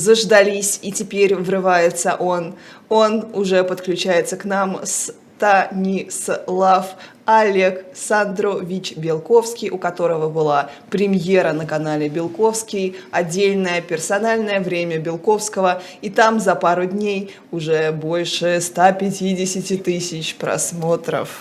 заждались, 0.00 0.78
и 0.82 0.92
теперь 0.92 1.34
врывается 1.34 2.14
он. 2.14 2.54
Он 2.88 3.28
уже 3.34 3.62
подключается 3.64 4.36
к 4.36 4.44
нам 4.46 4.80
с 4.82 5.12
Станислав 5.40 6.96
Александрович 7.24 8.94
Белковский, 8.94 9.70
у 9.70 9.78
которого 9.78 10.28
была 10.28 10.70
премьера 10.90 11.54
на 11.54 11.64
канале 11.64 12.10
Белковский, 12.10 12.96
отдельное 13.10 13.80
персональное 13.80 14.60
время 14.60 14.98
Белковского, 14.98 15.82
и 16.02 16.10
там 16.10 16.40
за 16.40 16.54
пару 16.54 16.84
дней 16.84 17.34
уже 17.52 17.90
больше 17.90 18.60
150 18.60 19.82
тысяч 19.82 20.36
просмотров. 20.36 21.40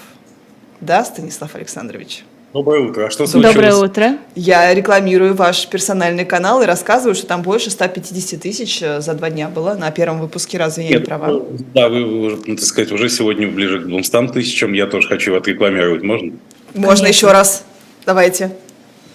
Да, 0.80 1.04
Станислав 1.04 1.56
Александрович? 1.56 2.24
Доброе 2.54 2.82
утро. 2.90 3.06
А 3.06 3.10
что 3.12 3.28
случилось? 3.28 3.54
Доброе 3.56 3.76
утро. 3.76 4.18
Я 4.34 4.74
рекламирую 4.74 5.36
ваш 5.36 5.68
персональный 5.68 6.26
канал 6.26 6.64
и 6.64 6.66
рассказываю, 6.66 7.14
что 7.14 7.28
там 7.28 7.44
больше 7.44 7.70
150 7.70 8.42
тысяч 8.42 8.82
э, 8.82 9.02
за 9.02 9.14
два 9.14 9.30
дня 9.30 9.50
было 9.50 9.76
на 9.76 9.92
первом 9.92 10.20
выпуске. 10.20 10.58
Разве 10.58 10.86
я 10.86 10.90
не 10.90 10.96
Нет, 10.96 11.06
права? 11.06 11.28
ну, 11.28 11.48
Да, 11.76 11.90
вы, 11.90 12.04
вы, 12.06 12.40
ну, 12.48 12.56
так 12.56 12.66
сказать, 12.66 12.92
уже 12.92 13.08
сегодня 13.10 13.48
ближе 13.48 13.80
к 13.82 13.84
200 13.86 14.30
тысячам. 14.30 14.74
Я 14.74 14.88
тоже 14.88 15.08
хочу 15.08 15.36
отрекламировать. 15.36 16.02
Можно? 16.02 16.32
Можно 16.74 17.04
конечно. 17.04 17.08
еще 17.08 17.32
раз? 17.32 17.66
Давайте. 18.08 18.52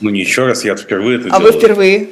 Ну, 0.01 0.11
не 0.11 0.21
еще 0.21 0.47
раз, 0.47 0.65
я 0.65 0.77
впервые 0.77 1.19
это 1.19 1.29
А 1.31 1.41
вы 1.41 1.47
делаю. 1.47 1.59
впервые? 1.59 2.09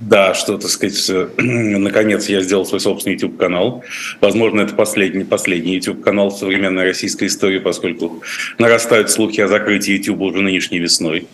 Да, 0.00 0.32
что, 0.34 0.58
так 0.58 0.70
сказать, 0.70 1.10
э, 1.10 1.28
наконец 1.42 2.28
я 2.28 2.40
сделал 2.40 2.64
свой 2.64 2.80
собственный 2.80 3.14
YouTube-канал. 3.14 3.84
Возможно, 4.20 4.60
это 4.60 4.74
последний, 4.74 5.24
последний 5.24 5.74
YouTube-канал 5.74 6.30
в 6.30 6.38
современной 6.38 6.84
российской 6.84 7.26
истории, 7.26 7.58
поскольку 7.58 8.22
нарастают 8.58 9.10
слухи 9.10 9.40
о 9.40 9.48
закрытии 9.48 9.92
YouTube 9.92 10.20
уже 10.20 10.40
нынешней 10.40 10.78
весной. 10.78 11.26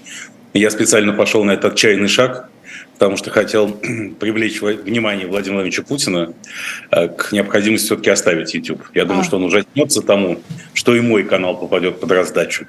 Я 0.55 0.71
специально 0.71 1.13
пошел 1.13 1.45
на 1.45 1.53
этот 1.53 1.73
отчаянный 1.73 2.09
шаг, 2.09 2.49
потому 2.95 3.17
что 3.17 3.31
хотел 3.31 3.69
привлечь 4.21 4.63
внимание 4.63 5.27
Владимира 5.27 5.61
Владимировича 5.61 5.83
Путина 5.83 6.33
э, 6.91 7.09
к 7.09 7.33
необходимости 7.33 7.87
все-таки 7.87 8.11
оставить 8.11 8.55
YouTube. 8.55 8.83
Я 8.95 9.05
думаю, 9.05 9.23
А. 9.23 9.25
что 9.25 9.37
он 9.37 9.45
ужаснется 9.45 10.01
тому, 10.01 10.41
что 10.73 10.95
и 10.95 11.01
мой 11.01 11.25
канал 11.25 11.59
попадет 11.59 12.01
под 12.01 12.11
раздачу. 12.13 12.67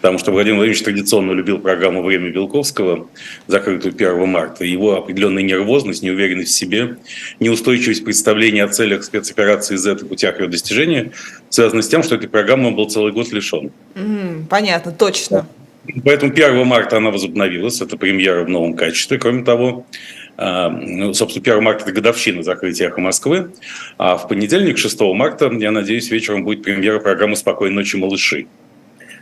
Потому 0.00 0.18
что 0.18 0.30
Владимир 0.30 0.58
Владимирович 0.58 0.84
традиционно 0.84 1.32
любил 1.32 1.58
программу 1.58 2.02
«Время 2.02 2.30
Белковского», 2.30 3.08
закрытую 3.48 3.92
1 3.94 4.28
марта. 4.28 4.64
Его 4.64 4.96
определенная 4.96 5.42
нервозность, 5.42 6.02
неуверенность 6.02 6.52
в 6.52 6.54
себе, 6.54 6.98
неустойчивость 7.40 8.04
представления 8.04 8.64
о 8.64 8.68
целях 8.68 9.02
спецоперации 9.02 9.74
Z 9.74 9.98
и 10.02 10.04
путях 10.04 10.38
ее 10.38 10.46
достижения 10.46 11.10
связаны 11.48 11.82
с 11.82 11.88
тем, 11.88 12.04
что 12.04 12.14
этой 12.14 12.28
программы 12.28 12.68
он 12.68 12.76
был 12.76 12.88
целый 12.88 13.12
год 13.12 13.32
лишен. 13.32 13.72
М, 13.96 14.46
понятно, 14.48 14.92
точно. 14.92 15.46
Поэтому 16.04 16.32
1 16.32 16.64
марта 16.64 16.98
она 16.98 17.10
возобновилась, 17.10 17.80
это 17.80 17.96
премьера 17.96 18.44
в 18.44 18.48
новом 18.48 18.74
качестве. 18.74 19.18
Кроме 19.18 19.42
того, 19.42 19.86
а, 20.36 20.68
ну, 20.70 21.12
собственно, 21.14 21.42
1 21.42 21.60
марта– 21.60 21.82
это 21.84 21.92
годовщина 21.92 22.44
закрытия 22.44 22.88
«Эхо 22.88 23.00
Москвы», 23.00 23.50
а 23.96 24.16
в 24.16 24.28
понедельник, 24.28 24.78
6 24.78 25.14
марта, 25.14 25.50
я 25.52 25.72
надеюсь, 25.72 26.10
вечером 26.10 26.44
будет 26.44 26.62
премьера 26.62 27.00
программы 27.00 27.34
«Спокойной 27.34 27.74
ночи, 27.74 27.96
малыши». 27.96 28.46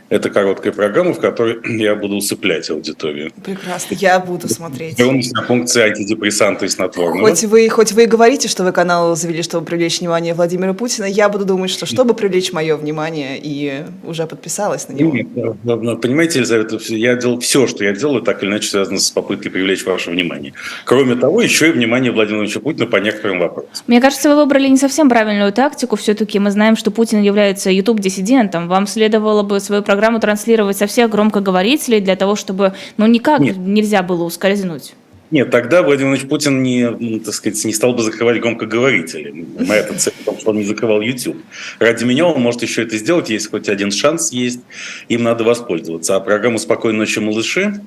Это 0.09 0.29
короткая 0.29 0.71
программа, 0.71 1.13
в 1.13 1.19
которой 1.19 1.59
я 1.79 1.95
буду 1.95 2.15
усыплять 2.15 2.69
аудиторию. 2.69 3.31
Прекрасно, 3.43 3.95
я 3.95 4.19
буду 4.19 4.47
смотреть. 4.47 4.93
Сделанность 4.93 5.33
на 5.33 5.43
функции 5.43 5.81
антидепрессанта 5.81 6.65
и 6.65 6.69
снотворного. 6.69 7.27
Хоть 7.27 7.43
вы, 7.43 7.67
хоть 7.69 7.91
вы 7.91 8.03
и 8.03 8.05
говорите, 8.05 8.47
что 8.47 8.63
вы 8.63 8.71
канал 8.71 9.15
завели, 9.15 9.43
чтобы 9.43 9.65
привлечь 9.65 9.99
внимание 9.99 10.33
Владимира 10.33 10.73
Путина, 10.73 11.05
я 11.05 11.27
буду 11.27 11.45
думать, 11.45 11.69
что 11.69 11.85
чтобы 11.85 12.13
привлечь 12.13 12.53
мое 12.53 12.77
внимание, 12.77 13.39
и 13.41 13.83
уже 14.05 14.25
подписалась 14.27 14.87
на 14.87 14.93
него. 14.93 15.13
Нет, 15.13 15.27
э, 15.35 15.95
Понимаете, 15.97 16.39
Елизавета, 16.39 16.77
я 16.89 17.15
делал 17.15 17.39
все, 17.39 17.67
что 17.67 17.83
я 17.83 17.93
делаю, 17.93 18.21
так 18.21 18.41
или 18.43 18.49
иначе 18.49 18.69
связано 18.69 18.99
с 18.99 19.11
попыткой 19.11 19.51
привлечь 19.51 19.85
ваше 19.85 20.11
внимание. 20.11 20.53
Кроме 20.85 21.15
того, 21.15 21.41
еще 21.41 21.69
и 21.69 21.71
внимание 21.71 22.11
Владимира 22.11 22.39
Владимировича 22.39 22.59
Путина 22.61 22.85
по 22.85 22.97
некоторым 22.97 23.39
вопросам. 23.39 23.69
Мне 23.87 23.99
кажется, 23.99 24.29
вы 24.29 24.35
выбрали 24.37 24.67
не 24.67 24.77
совсем 24.77 25.09
правильную 25.09 25.51
тактику. 25.51 25.95
Все-таки 25.97 26.39
мы 26.39 26.51
знаем, 26.51 26.77
что 26.77 26.91
Путин 26.91 27.21
является 27.21 27.69
YouTube-диссидентом. 27.69 28.67
Вам 28.67 28.87
следовало 28.87 29.43
бы 29.43 29.59
свою 29.59 29.83
программу 29.83 29.96
транслировать 30.19 30.77
со 30.77 30.87
всех 30.87 31.09
громкоговорителей 31.09 31.99
для 31.99 32.15
того, 32.15 32.35
чтобы 32.35 32.73
ну 32.97 33.07
никак 33.07 33.39
Нет. 33.39 33.57
нельзя 33.57 34.03
было 34.03 34.23
ускользнуть. 34.23 34.93
Нет, 35.29 35.51
тогда 35.51 35.83
Владимир 35.83 36.11
Владимирович 36.11 36.29
Путин 36.29 36.63
не, 36.63 36.83
м, 36.83 37.19
так 37.19 37.33
сказать, 37.33 37.63
не 37.65 37.73
стал 37.73 37.93
бы 37.93 38.01
закрывать 38.01 38.39
громкоговорители. 38.39 39.45
Моя 39.59 39.81
эта 39.81 39.93
цель 39.95 40.13
в 40.21 40.23
том, 40.23 40.39
что 40.39 40.51
он 40.51 40.57
не 40.57 40.63
закрывал 40.63 41.01
YouTube. 41.01 41.37
Ради 41.79 42.05
меня 42.05 42.27
он 42.27 42.41
может 42.41 42.61
еще 42.61 42.83
это 42.83 42.97
сделать, 42.97 43.29
если 43.29 43.49
хоть 43.49 43.67
один 43.67 43.91
шанс 43.91 44.31
есть, 44.31 44.61
им 45.09 45.23
надо 45.23 45.43
воспользоваться. 45.43 46.15
А 46.15 46.21
программу 46.21 46.59
«Спокойной 46.59 46.99
ночи, 46.99 47.19
малыши» 47.19 47.81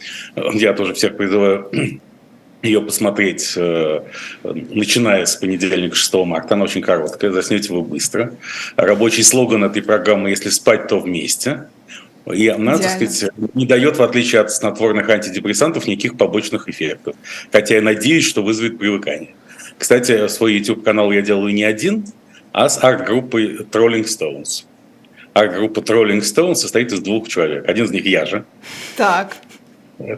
я 0.53 0.75
тоже 0.75 0.93
всех 0.93 1.17
призываю 1.17 1.71
ее 2.63 2.83
посмотреть, 2.83 3.55
э, 3.57 4.03
начиная 4.45 5.25
с 5.25 5.37
понедельника 5.37 5.97
6 5.97 6.27
марта. 6.27 6.55
Она 6.55 6.65
очень 6.65 6.83
короткая, 6.83 7.33
заснете 7.33 7.73
вы 7.73 7.81
быстро. 7.81 8.35
Рабочий 8.77 9.23
слоган 9.23 9.65
этой 9.65 9.83
программы 9.83 10.29
«Если 10.29 10.51
спать, 10.51 10.89
то 10.89 10.99
вместе». 10.99 11.69
И 12.33 12.49
она, 12.49 12.73
так 12.79 12.97
Идеально. 12.97 13.11
сказать, 13.11 13.55
не 13.55 13.67
дает, 13.67 13.97
в 13.97 14.03
отличие 14.03 14.41
от 14.41 14.51
снотворных 14.53 15.09
антидепрессантов, 15.09 15.87
никаких 15.87 16.17
побочных 16.17 16.69
эффектов. 16.69 17.17
Хотя 17.53 17.77
я 17.77 17.83
надеюсь, 17.83 18.27
что 18.27 18.43
вызовет 18.43 18.79
привыкание. 18.79 19.35
Кстати, 19.79 20.29
свой 20.29 20.55
YouTube-канал 20.55 21.11
я 21.13 21.23
делаю 21.23 21.55
не 21.55 21.65
один, 21.65 22.05
а 22.53 22.69
с 22.69 22.83
арт-группой 22.83 23.67
Trolling 23.71 24.05
Stones. 24.05 24.65
Арт-группа 25.33 25.81
Trolling 25.81 26.21
Stones 26.21 26.57
состоит 26.57 26.93
из 26.93 27.01
двух 27.01 27.29
человек. 27.29 27.69
Один 27.69 27.85
из 27.87 27.91
них 27.91 28.05
я 28.05 28.27
же. 28.27 28.45
Так, 28.97 29.37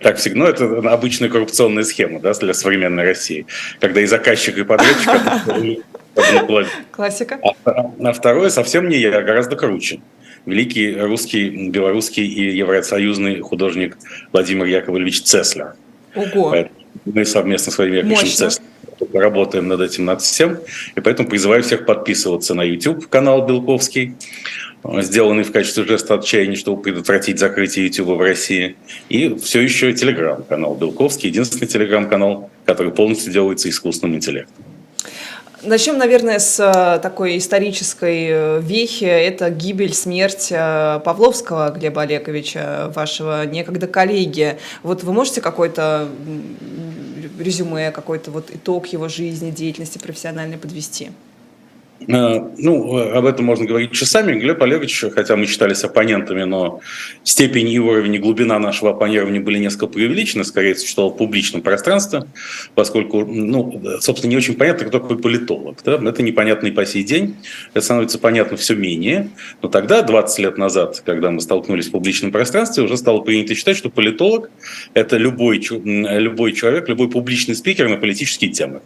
Так 0.03 0.17
всегда, 0.17 0.49
это 0.49 0.65
обычная 0.91 1.29
коррупционная 1.29 1.85
схема 1.85 2.21
да, 2.21 2.33
для 2.33 2.55
современной 2.55 3.05
России, 3.05 3.47
когда 3.81 4.01
и 4.01 4.07
заказчик, 4.07 4.57
и 4.59 4.65
подрядчик 4.65 5.11
половину. 5.45 5.83
классика. 6.91 7.39
А, 7.65 7.93
а 8.03 8.13
второе 8.13 8.51
совсем 8.51 8.89
не 8.89 8.99
я, 8.99 9.19
а 9.19 9.23
гораздо 9.23 9.57
круче. 9.57 10.01
Великий 10.47 10.95
русский, 10.95 11.69
белорусский 11.69 12.27
и 12.27 12.57
евросоюзный 12.57 13.41
художник 13.41 13.97
Владимир 14.33 14.67
Яковлевич 14.67 15.23
Цеслер. 15.23 15.75
Ого. 16.15 16.51
Поэтому 16.51 16.75
Мы 17.05 17.25
совместно 17.25 17.73
с 17.73 17.79
Владимиром 17.79 18.09
Яковлевичем. 18.09 18.49
Цеслером 18.49 18.73
работаем 19.13 19.69
над 19.69 19.81
этим, 19.81 20.05
над 20.05 20.23
всем. 20.23 20.59
И 20.95 21.01
поэтому 21.01 21.29
призываю 21.29 21.63
всех 21.63 21.87
подписываться 21.87 22.55
на 22.55 22.63
YouTube 22.63 23.09
канал 23.09 23.47
Белковский, 23.47 24.15
сделанный 24.85 25.45
в 25.45 25.53
качестве 25.53 25.85
жеста 25.85 26.15
отчаяния, 26.15 26.57
чтобы 26.57 26.83
предотвратить 26.83 27.39
закрытие 27.39 27.87
YouTube 27.87 28.09
в 28.09 28.21
России. 28.21 28.77
И 29.09 29.35
все 29.43 29.61
еще 29.61 29.93
телеграм-канал 29.93 30.75
Белковский, 30.77 31.29
единственный 31.29 31.67
телеграм-канал, 31.67 32.51
который 32.65 32.93
полностью 32.93 33.33
делается 33.33 33.69
искусственным 33.69 34.17
интеллектом. 34.17 34.65
Начнем, 35.65 35.97
наверное, 35.97 36.41
с 36.41 36.59
э, 36.59 36.99
такой 36.99 37.39
исторической 37.39 38.27
э, 38.29 38.61
вехи. 38.61 39.05
Это 39.05 39.49
гибель, 39.49 39.95
смерть 39.95 40.49
э, 40.51 41.01
Павловского 41.05 41.71
Глеба 41.71 42.03
Олеговича, 42.03 42.91
вашего 42.93 43.47
некогда 43.47 43.87
коллеги. 43.87 44.59
Вот 44.83 45.05
вы 45.05 45.13
можете 45.13 45.41
какой-то 45.41 46.09
резюме, 47.39 47.93
какой-то 47.93 48.33
вот 48.33 48.51
итог 48.53 48.89
его 48.89 49.07
жизни, 49.07 49.53
деятельности 49.53 49.99
профессиональной 49.99 50.59
подвести? 50.59 51.13
Э, 52.09 52.41
Ну, 52.59 52.99
э, 52.99 53.13
об 53.13 53.27
этом 53.27 53.45
можно 53.45 53.67
говорить 53.67 53.93
часами. 53.93 54.39
Глеб 54.39 54.63
Олегович, 54.63 55.05
хотя 55.15 55.37
мы 55.37 55.47
считались 55.47 55.85
оппонентами, 55.85 56.45
но 56.45 56.81
степень 57.25 57.69
и 57.69 57.79
уровень 57.79 58.15
и 58.15 58.19
глубина 58.19 58.59
нашего 58.59 58.91
оппонирования 58.91 59.41
были 59.41 59.59
несколько 59.59 59.87
преувеличены, 59.87 60.45
скорее 60.45 60.75
существовал 60.75 61.13
в 61.13 61.17
публичном 61.17 61.63
пространстве, 61.63 62.25
поскольку, 62.75 63.25
ну, 63.25 63.83
собственно, 64.01 64.31
не 64.31 64.37
очень 64.37 64.55
понятно, 64.55 64.87
кто 64.87 64.99
такой 64.99 65.19
политолог. 65.19 65.79
Да? 65.85 65.95
Это 65.95 66.23
непонятно 66.23 66.69
и 66.69 66.71
по 66.71 66.85
сей 66.87 67.03
день. 67.03 67.37
Это 67.75 67.85
становится 67.85 68.19
понятно 68.19 68.57
все 68.57 68.75
менее. 68.75 69.31
Но 69.63 69.69
тогда, 69.69 70.03
20 70.03 70.39
лет 70.39 70.59
назад, 70.59 71.03
когда 71.05 71.31
мы 71.31 71.41
столкнулись 71.41 71.89
в 71.89 71.93
публичном 71.93 72.33
пространстве, 72.33 72.85
уже 72.85 72.97
стало 72.97 73.21
принято 73.21 73.55
считать, 73.55 73.77
что 73.77 73.91
политолог– 73.91 74.51
это 74.95 75.17
любой, 75.17 75.61
любой 75.61 76.53
человек, 76.53 76.89
любой 76.89 77.09
публичный 77.09 77.55
спикер 77.55 77.89
на 77.89 77.97
политические 77.97 78.51
темы. 78.51 78.81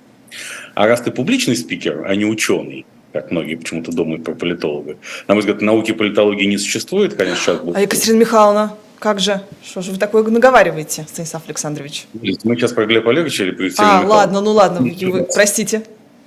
А 0.74 0.86
раз 0.86 1.00
ты 1.00 1.10
публичный 1.10 1.56
спикер, 1.56 2.04
а 2.06 2.14
не 2.14 2.26
ученый, 2.26 2.84
как 3.20 3.30
многие 3.30 3.54
почему-то 3.54 3.92
думают 3.92 4.24
про 4.24 4.34
политолога. 4.34 4.96
На 5.26 5.34
мой 5.34 5.40
взгляд, 5.40 5.62
науки 5.62 5.92
политологии 5.92 6.44
не 6.44 6.58
существует, 6.58 7.14
конечно, 7.14 7.36
сейчас 7.54 7.60
будет. 7.60 7.76
А 7.76 7.80
Екатерина 7.80 8.18
Михайловна, 8.20 8.74
как 8.98 9.20
же? 9.20 9.40
Что 9.64 9.80
же 9.82 9.92
вы 9.92 9.98
такое 9.98 10.22
наговариваете, 10.24 11.06
Станислав 11.08 11.42
Александрович? 11.46 12.06
Мы 12.12 12.56
сейчас 12.56 12.72
про 12.72 12.84
Глеба 12.86 13.10
Олеговича 13.10 13.44
или 13.44 13.52
про 13.52 13.64
Екатерину 13.64 13.90
А, 13.90 13.94
Михайловну? 14.02 14.14
ладно, 14.14 14.40
ну 14.42 14.50
ладно, 14.52 14.80
вы- 15.10 15.26
простите. 15.34 15.82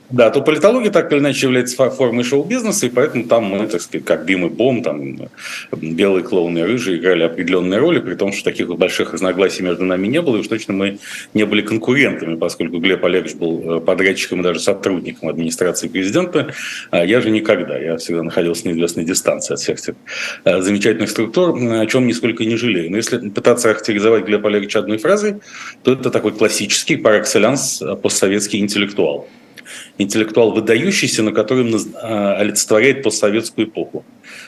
Да, 0.10 0.32
то 0.32 0.42
политология 0.42 0.90
так 0.90 1.12
или 1.12 1.20
иначе 1.20 1.46
является 1.46 1.76
фо- 1.76 1.92
формой 1.92 2.24
шоу-бизнеса, 2.24 2.88
и 2.88 2.90
поэтому 2.90 3.26
там 3.26 3.44
мы, 3.44 3.68
так 3.68 3.80
сказать, 3.80 4.06
как 4.06 4.26
Бим 4.26 4.44
и 4.48 4.50
Бом, 4.50 4.82
там 4.82 5.30
белые 5.72 6.24
клоуны 6.24 6.60
и 6.60 6.64
рыжие 6.64 6.98
играли 6.98 7.24
определенные 7.24 7.80
роли, 7.80 8.00
при 8.00 8.16
том, 8.16 8.34
что 8.34 8.44
таких 8.44 8.76
больших 8.76 9.14
разногласий 9.14 9.62
между 9.62 9.86
нами 9.86 10.08
не 10.08 10.20
было, 10.22 10.38
и 10.38 10.40
уж 10.40 10.48
точно 10.48 10.74
мы 10.74 10.98
не 11.36 11.46
были 11.46 11.62
конкурентами, 11.62 12.36
поскольку 12.36 12.80
Глеб 12.80 13.06
Олегович 13.06 13.36
был 13.36 13.78
э, 13.78 13.80
подрядчиком 13.82 14.40
и 14.40 14.44
даже 14.44 14.60
сотрудником 14.60 15.30
администрации 15.30 15.88
президента, 15.88 16.54
а 16.90 17.06
я 17.06 17.22
же 17.22 17.30
никогда, 17.30 17.78
я 17.78 17.98
всегда 17.98 18.24
находился 18.24 18.68
на 18.68 18.72
известной 18.72 19.06
дистанции 19.06 19.54
от 19.54 19.60
всех 19.60 19.80
этих 19.80 19.94
э, 20.44 20.60
замечательных 20.62 21.12
структур, 21.12 21.56
о 21.56 21.86
чем 21.86 22.08
нисколько 22.08 22.46
не 22.46 22.56
жалею. 22.56 22.90
Но 22.90 22.98
если 22.98 23.30
пытаться 23.30 23.68
характеризовать 23.68 24.26
Глеба 24.26 24.50
Олеговича 24.50 24.80
одной 24.80 24.98
фразой, 24.98 25.36
то 25.84 25.94
это 25.94 26.10
такой 26.10 26.32
классический, 26.32 26.96
пар 26.96 27.22
экселленс, 27.22 27.84
э, 27.84 27.96
постсоветский 27.96 28.60
интеллектуал 28.60 29.28
интеллектуал 29.98 30.52
выдающийся, 30.52 31.24
но 31.24 31.32
который 31.32 31.72
а, 31.96 32.36
олицетворяет 32.36 33.04
постсоветскую 33.04 33.68
эпоху 33.68 34.06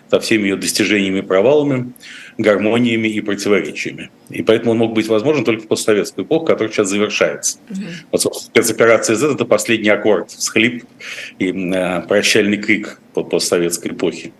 со 0.09 0.19
всеми 0.19 0.43
ее 0.43 0.57
достижениями 0.57 1.19
и 1.19 1.21
провалами, 1.21 1.93
гармониями 2.37 3.07
и 3.07 3.21
противоречиями. 3.21 4.11
И 4.29 4.43
поэтому 4.43 4.71
он 4.71 4.77
мог 4.77 4.93
быть 4.93 5.07
возможен 5.07 5.43
только 5.43 5.63
в 5.63 5.67
постсоветскую 5.67 6.25
эпоху, 6.25 6.45
которая 6.45 6.71
сейчас 6.71 6.89
завершается. 6.89 7.59
Mm-hmm. 7.69 7.85
Вот, 8.11 8.21
собственно, 8.21 8.47
спецоперация 8.47 9.15
Z– 9.15 9.33
это 9.33 9.45
последний 9.45 9.89
аккорд, 9.89 10.31
всхлип 10.31 10.83
и 11.39 11.51
э, 11.51 12.01
прощальный 12.07 12.57
крик 12.57 12.99
по 13.13 13.23
постсоветской 13.23 13.91
эпохе. 13.91 14.31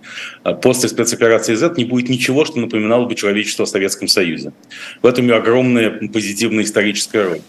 А 0.43 0.53
после 0.53 0.89
спецоперации 0.89 1.55
Z 1.55 1.73
не 1.77 1.85
будет 1.85 2.09
ничего, 2.09 2.45
что 2.45 2.59
напоминало 2.59 3.05
бы 3.05 3.15
человечество 3.15 3.63
о 3.63 3.67
Советском 3.67 4.07
Союзе. 4.07 4.53
В 5.01 5.05
этом 5.05 5.27
ее 5.27 5.35
огромная 5.35 5.91
позитивная 6.07 6.63
историческая 6.63 7.23
роль. 7.23 7.41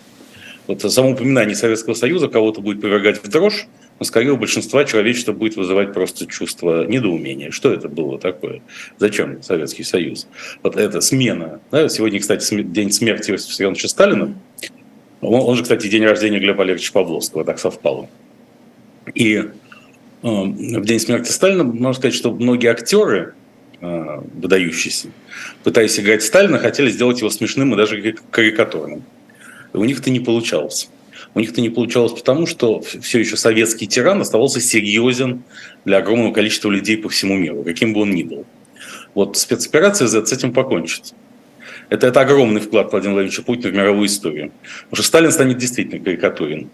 Вот 0.66 0.80
само 0.80 1.10
упоминание 1.10 1.56
Советского 1.56 1.94
Союза 1.94 2.28
кого-то 2.28 2.60
будет 2.60 2.80
повергать 2.80 3.22
в 3.22 3.28
дрожь, 3.28 3.66
но 3.98 4.04
скорее 4.04 4.32
у 4.32 4.36
большинства 4.36 4.84
человечества 4.84 5.32
будет 5.32 5.56
вызывать 5.56 5.92
просто 5.92 6.26
чувство 6.26 6.86
недоумения. 6.86 7.50
Что 7.50 7.72
это 7.72 7.88
было 7.88 8.18
такое? 8.18 8.62
Зачем 8.98 9.42
Советский 9.42 9.82
Союз? 9.82 10.28
Вот 10.62 10.76
эта 10.76 11.00
смена. 11.00 11.60
Да? 11.70 11.88
Сегодня, 11.88 12.20
кстати, 12.20 12.62
день 12.62 12.92
смерти 12.92 13.30
Иосифа 13.30 13.50
Виссарионовича 13.50 13.88
Сталина. 13.88 14.34
Он, 15.20 15.40
он 15.40 15.56
же, 15.56 15.62
кстати, 15.62 15.88
день 15.88 16.04
рождения 16.04 16.38
Глеба 16.38 16.62
Олеговича 16.64 16.92
Павловского, 16.92 17.44
так 17.44 17.58
совпало. 17.58 18.08
И 19.14 19.34
э, 19.36 19.46
в 20.22 20.84
день 20.84 21.00
смерти 21.00 21.30
Сталина 21.30 21.64
можно 21.64 21.92
сказать, 21.92 22.14
что 22.14 22.32
многие 22.32 22.70
актеры, 22.70 23.34
э, 23.80 24.20
выдающиеся, 24.34 25.08
пытаясь 25.64 25.98
играть 25.98 26.22
Сталина, 26.22 26.58
хотели 26.58 26.90
сделать 26.90 27.18
его 27.18 27.30
смешным 27.30 27.74
и 27.74 27.76
даже 27.76 28.16
карикатурным. 28.30 29.04
У 29.72 29.84
них 29.84 30.00
это 30.00 30.10
не 30.10 30.20
получалось. 30.20 30.88
У 31.34 31.40
них 31.40 31.52
это 31.52 31.60
не 31.60 31.70
получалось 31.70 32.12
потому, 32.12 32.46
что 32.46 32.80
все 32.80 33.20
еще 33.20 33.36
советский 33.36 33.86
тиран 33.86 34.20
оставался 34.20 34.60
серьезен 34.60 35.44
для 35.84 35.98
огромного 35.98 36.32
количества 36.32 36.70
людей 36.70 36.98
по 36.98 37.08
всему 37.08 37.36
миру, 37.36 37.62
каким 37.62 37.94
бы 37.94 38.00
он 38.00 38.10
ни 38.10 38.22
был. 38.22 38.44
Вот 39.14 39.36
спецоперация 39.36 40.08
Z 40.08 40.26
с 40.26 40.32
этим 40.32 40.52
покончит. 40.52 41.14
Это, 41.88 42.06
это 42.06 42.20
огромный 42.20 42.60
вклад 42.60 42.90
Владимира 42.90 43.14
Владимировича 43.14 43.42
Путина 43.42 43.70
в 43.70 43.74
мировую 43.74 44.06
историю. 44.06 44.52
Потому 44.84 44.96
что 44.96 45.02
Сталин 45.02 45.32
станет 45.32 45.58
действительно 45.58 46.02
карикатурен. 46.02 46.70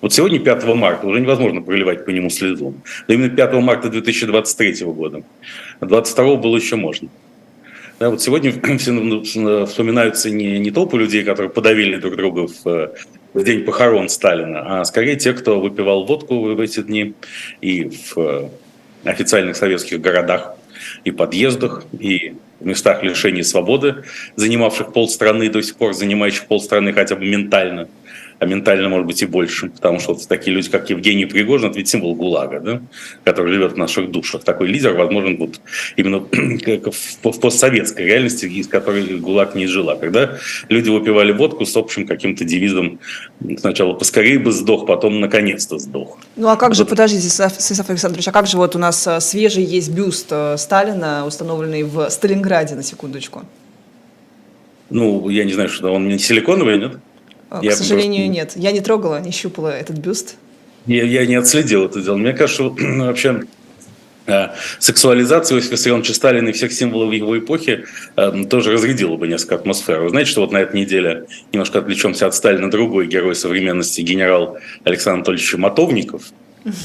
Вот 0.00 0.12
сегодня, 0.12 0.38
5 0.38 0.64
марта, 0.74 1.06
уже 1.06 1.20
невозможно 1.20 1.62
проливать 1.62 2.04
по 2.04 2.10
нему 2.10 2.30
слезу. 2.30 2.74
Но 3.08 3.14
именно 3.14 3.30
5 3.30 3.54
марта 3.54 3.88
2023 3.88 4.84
года. 4.86 5.22
22 5.80 6.36
было 6.36 6.56
еще 6.56 6.76
можно. 6.76 7.08
Да, 8.04 8.10
вот 8.10 8.20
сегодня 8.20 8.52
все 8.78 9.64
вспоминаются 9.64 10.28
не, 10.28 10.58
не 10.58 10.70
толпы 10.70 10.98
людей, 10.98 11.24
которые 11.24 11.48
подавили 11.48 11.96
друг 11.96 12.16
друга 12.16 12.48
в, 12.48 12.92
в 13.32 13.44
день 13.44 13.64
похорон 13.64 14.10
Сталина, 14.10 14.80
а 14.80 14.84
скорее 14.84 15.16
те, 15.16 15.32
кто 15.32 15.58
выпивал 15.58 16.04
водку 16.04 16.54
в 16.54 16.60
эти 16.60 16.82
дни 16.82 17.14
и 17.62 17.90
в 18.14 18.50
официальных 19.04 19.56
советских 19.56 20.02
городах 20.02 20.54
и 21.04 21.12
подъездах, 21.12 21.86
и 21.98 22.34
в 22.60 22.66
местах 22.66 23.02
лишения 23.02 23.42
свободы, 23.42 24.04
занимавших 24.36 24.92
полстраны, 24.92 25.48
до 25.48 25.62
сих 25.62 25.76
пор 25.76 25.94
занимающих 25.94 26.44
полстраны 26.44 26.92
хотя 26.92 27.16
бы 27.16 27.24
ментально– 27.24 27.88
а 28.38 28.46
ментально, 28.46 28.88
может 28.88 29.06
быть, 29.06 29.22
и 29.22 29.26
больше. 29.26 29.70
Потому 29.70 30.00
что 30.00 30.14
вот 30.14 30.26
такие 30.28 30.54
люди, 30.54 30.70
как 30.70 30.90
Евгений 30.90 31.26
Пригожин, 31.26 31.70
это 31.70 31.78
ведь 31.78 31.88
символ 31.88 32.14
ГУЛАГа, 32.14 32.60
да? 32.60 32.82
который 33.24 33.52
живет 33.52 33.72
в 33.72 33.76
наших 33.76 34.10
душах. 34.10 34.44
Такой 34.44 34.68
лидер, 34.68 34.94
возможно, 34.94 35.36
вот 35.38 35.60
именно 35.96 36.18
в 37.22 37.38
постсоветской 37.40 38.06
реальности, 38.06 38.46
из 38.46 38.68
которой 38.68 39.18
ГУЛАГ 39.18 39.54
не 39.54 39.66
жила. 39.66 39.96
Когда 39.96 40.38
люди 40.68 40.90
выпивали 40.90 41.32
водку 41.32 41.64
с 41.64 41.76
общим 41.76 42.06
каким-то 42.06 42.44
девизом 42.44 43.00
сначала 43.58 43.94
поскорее 43.94 44.38
бы 44.38 44.52
сдох, 44.52 44.86
потом 44.86 45.20
наконец-то 45.20 45.78
сдох. 45.78 46.18
Ну 46.36 46.48
а 46.48 46.56
как 46.56 46.70
вот. 46.70 46.76
же, 46.76 46.84
подождите, 46.84 47.28
Станислав 47.28 47.90
Александрович, 47.90 48.28
а 48.28 48.32
как 48.32 48.46
же 48.46 48.56
вот 48.56 48.76
у 48.76 48.78
нас 48.78 49.06
э, 49.06 49.20
свежий 49.20 49.64
есть 49.64 49.90
бюст 49.90 50.28
э, 50.30 50.56
Сталина, 50.58 51.24
установленный 51.26 51.82
в 51.82 52.08
Сталинграде, 52.10 52.74
на 52.74 52.82
секундочку? 52.82 53.42
Ну, 54.90 55.28
я 55.28 55.44
не 55.44 55.52
знаю, 55.52 55.68
что 55.68 55.92
он 55.92 56.08
не 56.08 56.18
силиконовый, 56.18 56.78
нет? 56.78 56.98
К 57.60 57.64
я 57.64 57.76
сожалению, 57.76 58.26
просто... 58.26 58.58
нет. 58.58 58.64
Я 58.64 58.72
не 58.72 58.80
трогала, 58.80 59.20
не 59.20 59.30
щупала 59.30 59.68
этот 59.68 59.98
бюст. 59.98 60.36
Я, 60.86 61.04
я 61.04 61.26
не 61.26 61.34
отследил 61.34 61.84
это 61.84 62.00
дело. 62.00 62.16
Мне 62.16 62.32
кажется, 62.32 62.64
вообще 62.78 63.44
э, 64.26 64.48
сексуализация 64.78 65.56
Иосифа 65.56 65.72
Виссарионовича 65.72 66.14
Сталина 66.14 66.48
и 66.48 66.52
всех 66.52 66.72
символов 66.72 67.12
его 67.12 67.38
эпохи 67.38 67.84
э, 68.16 68.44
тоже 68.50 68.72
разрядила 68.72 69.16
бы 69.16 69.28
несколько 69.28 69.56
атмосферу. 69.56 70.04
Вы 70.04 70.10
знаете, 70.10 70.30
что 70.30 70.42
вот 70.42 70.52
на 70.52 70.58
этой 70.58 70.80
неделе 70.80 71.26
немножко 71.52 71.78
отвлечемся 71.78 72.26
от 72.26 72.34
Сталина 72.34 72.70
другой 72.70 73.06
герой 73.06 73.34
современности, 73.34 74.00
генерал 74.02 74.58
Александр 74.84 75.18
Анатольевич 75.18 75.54
Матовников– 75.54 76.22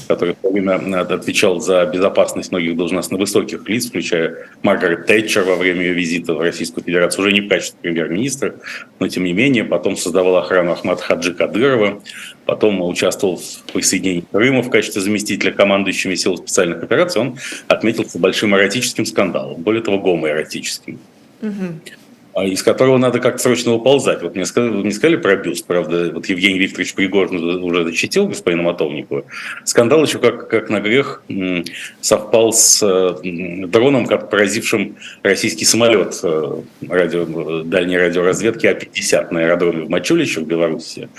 который 0.07 0.33
в 0.33 0.37
то 0.37 0.51
время 0.51 0.75
отвечал 0.75 1.59
за 1.59 1.85
безопасность 1.85 2.51
многих 2.51 2.75
должностно 2.75 3.17
высоких 3.17 3.67
лиц, 3.67 3.87
включая 3.87 4.49
Маргарет 4.61 5.05
Тэтчер 5.05 5.43
во 5.43 5.55
время 5.55 5.81
ее 5.81 5.93
визита 5.93 6.33
в 6.33 6.41
Российскую 6.41 6.83
Федерацию, 6.83 7.25
уже 7.25 7.33
не 7.33 7.41
в 7.41 7.47
качестве 7.47 7.79
премьер-министра, 7.81 8.55
но 8.99 9.07
тем 9.07 9.23
не 9.23 9.33
менее, 9.33 9.63
потом 9.63 9.95
создавал 9.95 10.37
охрану 10.37 10.71
Ахмада 10.71 11.01
Хаджи 11.01 11.33
Кадырова, 11.33 12.01
потом 12.45 12.81
участвовал 12.81 13.37
в 13.37 13.73
присоединении 13.73 14.25
Крыма 14.31 14.61
в 14.61 14.69
качестве 14.69 15.01
заместителя 15.01 15.51
командующими 15.51 16.15
сил 16.15 16.37
специальных 16.37 16.83
операций, 16.83 17.21
он 17.21 17.37
отметился 17.67 18.19
большим 18.19 18.55
эротическим 18.55 19.05
скандалом, 19.05 19.61
более 19.61 19.81
того, 19.81 19.99
гомоэротическим. 19.99 20.99
Угу. 21.41 21.97
А 22.39 22.45
из 22.45 22.63
которого 22.63 22.97
надо 22.97 23.19
как-то 23.19 23.43
срочно 23.43 23.73
уползать. 23.73 24.21
Вот 24.21 24.35
мне 24.35 24.45
сказали, 24.45 24.71
мне 24.71 24.91
сказали 24.91 25.17
про 25.17 25.35
бюст, 25.35 25.65
правда, 25.65 26.09
вот 26.13 26.25
Евгений 26.27 26.57
Викторович 26.57 26.93
Пригожин 26.93 27.61
уже 27.61 27.83
защитил 27.83 28.27
господина 28.27 28.61
Матовникова. 28.61 29.25
Скандал 29.65 30.05
еще 30.05 30.19
как, 30.19 30.47
как 30.47 30.69
на 30.69 30.79
грех 30.79 31.21
совпал 31.99 32.53
с 32.53 32.79
дроном, 33.21 34.05
как 34.05 34.29
поразившим 34.29 34.95
российский 35.21 35.65
самолет 35.65 36.17
э, 36.23 36.61
радио, 36.87 37.63
дальней 37.63 37.97
радиоразведки 37.97 38.67
А-50 38.67 39.33
на 39.33 39.41
аэродроме 39.41 39.83
в 39.83 39.89
Мачулище 39.89 40.39
в 40.39 40.47
Беларуси, 40.47 41.09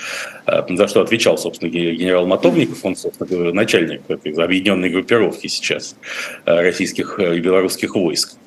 э, 0.47 0.63
за 0.71 0.89
что 0.89 1.03
отвечал, 1.03 1.37
собственно, 1.37 1.69
генерал 1.69 2.27
Матовников, 2.27 2.83
он, 2.83 2.97
собственно, 2.97 3.53
начальник 3.53 4.01
этой 4.09 4.33
объединенной 4.33 4.89
группировки 4.89 5.49
сейчас 5.49 5.97
э, 6.47 6.63
российских 6.63 7.19
и 7.19 7.41
белорусских 7.41 7.95
войск. 7.95 8.39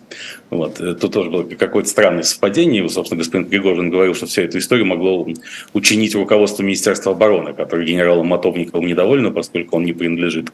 Вот. 0.49 0.79
Это 0.79 1.09
тоже 1.09 1.29
было 1.29 1.43
какое-то 1.43 1.89
странное 1.89 2.23
совпадение. 2.23 2.87
Собственно, 2.89 3.19
господин 3.19 3.47
Пригожин 3.47 3.89
говорил, 3.89 4.13
что 4.13 4.25
вся 4.25 4.43
эта 4.43 4.59
история 4.59 4.83
могло 4.83 5.27
учинить 5.73 6.15
руководство 6.15 6.63
Министерства 6.63 7.13
обороны, 7.13 7.53
которое 7.53 7.85
генералом 7.85 8.27
Матовниковым 8.27 8.85
недовольно, 8.85 9.31
поскольку 9.31 9.77
он 9.77 9.85
не 9.85 9.93
принадлежит 9.93 10.51
к 10.51 10.53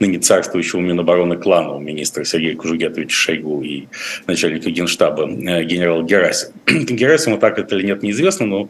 ныне 0.00 0.18
царствующему 0.18 0.82
Минобороны 0.82 1.36
клану 1.36 1.78
министра 1.78 2.24
Сергея 2.24 2.56
Кужугетовича 2.56 3.14
Шойгу 3.14 3.62
и 3.62 3.86
начальника 4.26 4.70
генштаба 4.70 5.28
э, 5.28 5.64
генерала 5.64 6.02
Герасим. 6.02 6.50
Герасиму 6.66 7.38
так 7.38 7.58
это 7.58 7.76
или 7.76 7.86
нет, 7.86 8.02
неизвестно, 8.02 8.46
но 8.46 8.68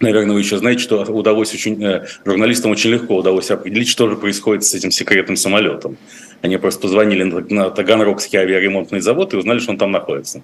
Наверное, 0.00 0.34
вы 0.34 0.40
еще 0.40 0.58
знаете, 0.58 0.82
что 0.82 1.02
удалось 1.04 1.54
очень, 1.54 1.82
э, 1.82 2.04
журналистам 2.24 2.70
очень 2.72 2.90
легко 2.90 3.16
удалось 3.16 3.50
определить, 3.50 3.88
что 3.88 4.08
же 4.08 4.16
происходит 4.16 4.64
с 4.64 4.74
этим 4.74 4.90
секретным 4.90 5.36
самолетом. 5.36 5.96
Они 6.44 6.58
просто 6.58 6.82
позвонили 6.82 7.22
на 7.22 7.70
Таганрогский 7.70 8.38
авиаремонтный 8.38 9.00
завод 9.00 9.32
и 9.32 9.36
узнали, 9.38 9.60
что 9.60 9.70
он 9.70 9.78
там 9.78 9.90
находится. 9.90 10.42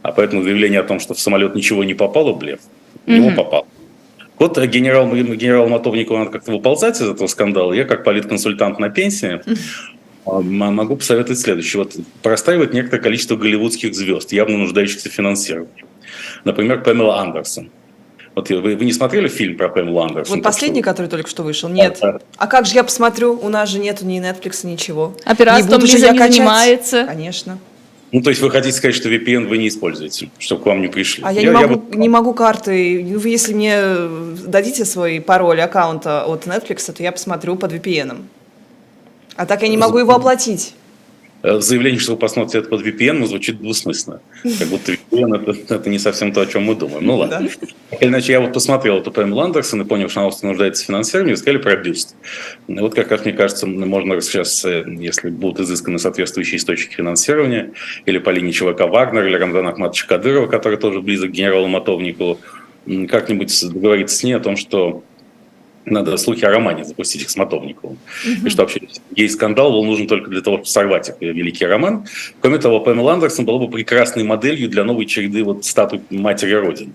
А 0.00 0.12
поэтому 0.12 0.44
заявление 0.44 0.78
о 0.78 0.84
том, 0.84 1.00
что 1.00 1.12
в 1.12 1.18
самолет 1.18 1.56
ничего 1.56 1.82
не 1.82 1.92
попало, 1.92 2.32
блеф. 2.32 2.60
В 3.04 3.10
него 3.10 3.30
mm-hmm. 3.30 3.34
попало. 3.34 3.66
Вот 4.38 4.58
э, 4.58 4.66
генерал, 4.68 5.12
генерал 5.12 5.68
Матовникову 5.68 6.20
надо 6.20 6.30
как-то 6.30 6.52
выползать 6.52 7.00
из 7.00 7.08
этого 7.08 7.26
скандала. 7.26 7.72
Я 7.72 7.84
как 7.84 8.04
политконсультант 8.04 8.78
на 8.78 8.90
пенсии 8.90 9.40
могу 10.24 10.94
посоветовать 10.94 11.40
следующее. 11.40 11.82
Вот 11.82 11.96
простаивает 12.22 12.72
некоторое 12.72 13.02
количество 13.02 13.34
голливудских 13.34 13.92
звезд, 13.92 14.30
явно 14.30 14.56
нуждающихся 14.56 15.08
в 15.08 15.12
финансировании. 15.12 15.84
Например, 16.44 16.80
Памела 16.80 17.18
Андерсон. 17.18 17.70
Вот 18.34 18.48
вы, 18.48 18.76
вы 18.76 18.84
не 18.84 18.92
смотрели 18.92 19.28
фильм 19.28 19.56
про 19.56 19.68
Пэмелу 19.68 20.00
Андерсон? 20.00 20.36
Вот 20.36 20.44
последний, 20.44 20.82
который 20.82 21.08
только 21.08 21.28
что 21.28 21.42
вышел? 21.42 21.68
Нет. 21.68 21.98
А, 22.00 22.20
а 22.36 22.46
как 22.46 22.66
же 22.66 22.74
я 22.74 22.84
посмотрю? 22.84 23.38
У 23.40 23.48
нас 23.48 23.68
же 23.68 23.78
нету 23.78 24.06
ни 24.06 24.20
Netflix, 24.20 24.64
ничего. 24.66 25.14
Операторством 25.24 25.80
Лиза 25.80 26.12
не 26.12 26.18
качать? 26.18 26.34
занимается. 26.34 27.04
Конечно. 27.06 27.58
Ну, 28.12 28.22
то 28.22 28.30
есть 28.30 28.42
вы 28.42 28.50
хотите 28.50 28.76
сказать, 28.76 28.94
что 28.94 29.08
VPN 29.08 29.46
вы 29.46 29.58
не 29.58 29.68
используете, 29.68 30.30
чтобы 30.38 30.62
к 30.62 30.66
вам 30.66 30.80
не 30.80 30.88
пришли? 30.88 31.22
А 31.24 31.32
я, 31.32 31.42
я, 31.42 31.48
не, 31.48 31.54
могу, 31.54 31.84
я... 31.90 31.96
не 31.96 32.08
могу 32.08 32.34
карты. 32.34 33.04
Вы 33.16 33.28
если 33.28 33.54
мне 33.54 33.80
дадите 34.46 34.84
свой 34.84 35.20
пароль 35.20 35.60
аккаунта 35.60 36.24
от 36.24 36.46
Netflix, 36.46 36.92
то 36.92 37.02
я 37.02 37.12
посмотрю 37.12 37.56
под 37.56 37.72
VPN. 37.72 38.22
А 39.36 39.46
так 39.46 39.62
я 39.62 39.68
не 39.68 39.76
могу 39.76 39.98
его 39.98 40.12
оплатить. 40.12 40.74
Э, 41.42 41.58
заявление, 41.60 42.00
что 42.00 42.12
вы 42.12 42.18
посмотрите 42.18 42.58
это 42.58 42.68
под 42.68 42.82
VPN, 42.82 43.14
ну, 43.14 43.26
звучит 43.26 43.58
двусмысленно. 43.58 44.20
Как 44.42 44.68
будто 44.68 44.92
VPN 44.92 45.36
это, 45.36 45.74
это 45.74 45.90
не 45.90 45.98
совсем 45.98 46.32
то, 46.32 46.42
о 46.42 46.46
чем 46.46 46.64
мы 46.64 46.74
думаем. 46.74 47.04
Ну 47.04 47.16
ладно. 47.16 47.48
Да. 47.90 47.96
Иначе 48.00 48.32
я 48.32 48.40
вот 48.40 48.52
посмотрел 48.52 48.98
эту 48.98 49.10
Пэмелу 49.10 49.40
Андерсон 49.40 49.82
и 49.82 49.84
понял, 49.84 50.08
что 50.08 50.20
она 50.20 50.30
нуждается 50.42 50.82
в 50.82 50.86
финансировании, 50.86 51.32
и 51.32 51.36
сказали 51.36 51.58
про 51.58 51.76
бюст. 51.76 52.14
Вот 52.68 52.94
как, 52.94 53.08
как 53.08 53.24
мне 53.24 53.32
кажется, 53.32 53.66
можно 53.66 54.20
сейчас, 54.20 54.64
э, 54.64 54.84
если 54.86 55.30
будут 55.30 55.60
изысканы 55.60 55.98
соответствующие 55.98 56.58
источники 56.58 56.94
финансирования, 56.94 57.72
или 58.04 58.18
по 58.18 58.30
линии 58.30 58.52
ЧВК 58.52 58.80
Вагнер, 58.80 59.26
или 59.26 59.36
Рамзана 59.36 59.70
Ахматовича 59.70 60.06
Кадырова, 60.06 60.46
который 60.46 60.78
тоже 60.78 61.00
близок 61.00 61.30
к 61.30 61.32
генералу 61.32 61.68
Матовникову, 61.68 62.38
как-нибудь 63.08 63.72
договориться 63.72 64.16
с 64.16 64.22
ней 64.22 64.34
о 64.34 64.40
том, 64.40 64.56
что 64.56 65.04
надо 65.84 66.16
слухи 66.16 66.44
о 66.44 66.50
романе 66.50 66.84
запустить 66.84 67.22
их 67.22 67.30
с 67.30 67.36
Матовниковым. 67.36 67.98
Mm-hmm. 68.24 68.46
И 68.46 68.50
что 68.50 68.62
вообще 68.62 68.80
гей-скандал 69.12 69.72
был 69.72 69.84
нужен 69.84 70.06
только 70.06 70.30
для 70.30 70.40
того, 70.40 70.56
чтобы 70.56 70.68
сорвать 70.68 71.08
их 71.08 71.14
великий 71.20 71.66
роман. 71.66 72.06
Кроме 72.40 72.58
того, 72.58 72.80
Памела 72.80 73.14
Андерсон 73.14 73.44
была 73.44 73.58
бы 73.58 73.70
прекрасной 73.70 74.24
моделью 74.24 74.68
для 74.68 74.84
новой 74.84 75.06
череды 75.06 75.42
вот 75.42 75.64
статуй 75.64 76.02
матери 76.10 76.52
Родины. 76.52 76.94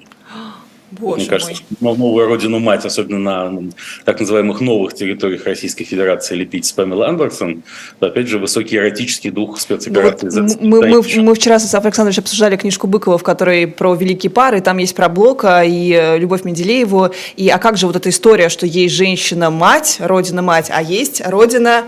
Боже 0.99 1.21
Мне 1.21 1.29
кажется, 1.29 1.63
мой. 1.79 1.97
новую 1.97 2.27
родину 2.27 2.59
мать, 2.59 2.85
особенно 2.85 3.19
на 3.19 3.71
так 4.05 4.19
называемых 4.19 4.61
новых 4.61 4.93
территориях 4.93 5.45
Российской 5.45 5.83
Федерации, 5.83 6.35
лепить 6.35 6.65
с 6.65 6.71
Памелой 6.71 7.07
Андерсон, 7.07 7.63
то, 7.99 8.07
опять 8.07 8.27
же, 8.27 8.39
высокий 8.39 8.77
эротический 8.77 9.31
дух 9.31 9.59
спецоперации. 9.59 10.29
Ну, 10.31 10.47
вот 10.47 10.61
мы, 10.61 11.01
мы, 11.01 11.21
мы 11.21 11.35
вчера 11.35 11.59
с 11.59 11.73
Александровичем 11.73 12.23
обсуждали 12.23 12.57
книжку 12.57 12.87
Быкова, 12.87 13.17
в 13.17 13.23
которой 13.23 13.67
про 13.67 13.93
великие 13.95 14.29
пары, 14.29 14.61
там 14.61 14.77
есть 14.77 14.95
про 14.95 15.09
Блока 15.09 15.63
и 15.63 15.91
э, 15.91 16.17
Любовь 16.17 16.43
Менделееву, 16.43 17.11
и 17.35 17.49
а 17.49 17.57
как 17.57 17.77
же 17.77 17.87
вот 17.87 17.95
эта 17.95 18.09
история, 18.09 18.49
что 18.49 18.65
есть 18.65 18.95
женщина-мать, 18.95 19.97
родина-мать, 19.99 20.69
а 20.73 20.81
есть 20.81 21.21
родина 21.25 21.83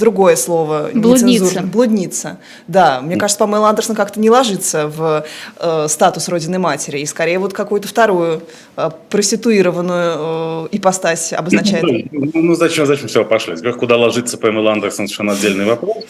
другое 0.00 0.34
слово. 0.34 0.90
Блудница. 0.92 1.62
Блудница. 1.62 2.38
Да, 2.66 3.00
мне 3.00 3.16
кажется, 3.16 3.38
Памела 3.38 3.68
Андерсон 3.68 3.94
как-то 3.94 4.18
не 4.18 4.30
ложится 4.30 4.88
в 4.88 5.24
э, 5.58 5.86
статус 5.88 6.28
родины 6.28 6.58
матери, 6.58 6.98
и 6.98 7.06
скорее 7.06 7.38
вот 7.38 7.52
какую-то 7.52 7.86
вторую 7.86 8.42
э, 8.76 8.90
проституированную 9.08 10.66
э, 10.66 10.68
ипостась 10.72 11.32
обозначает. 11.32 12.10
Ну, 12.10 12.30
ну 12.34 12.54
зачем, 12.54 12.86
зачем 12.86 13.06
все 13.06 13.24
пошли? 13.24 13.56
Куда 13.72 13.96
ложится 13.96 14.38
Памела 14.38 14.72
Андерсон, 14.72 15.06
совершенно 15.06 15.32
отдельный 15.32 15.66
вопрос. 15.66 16.04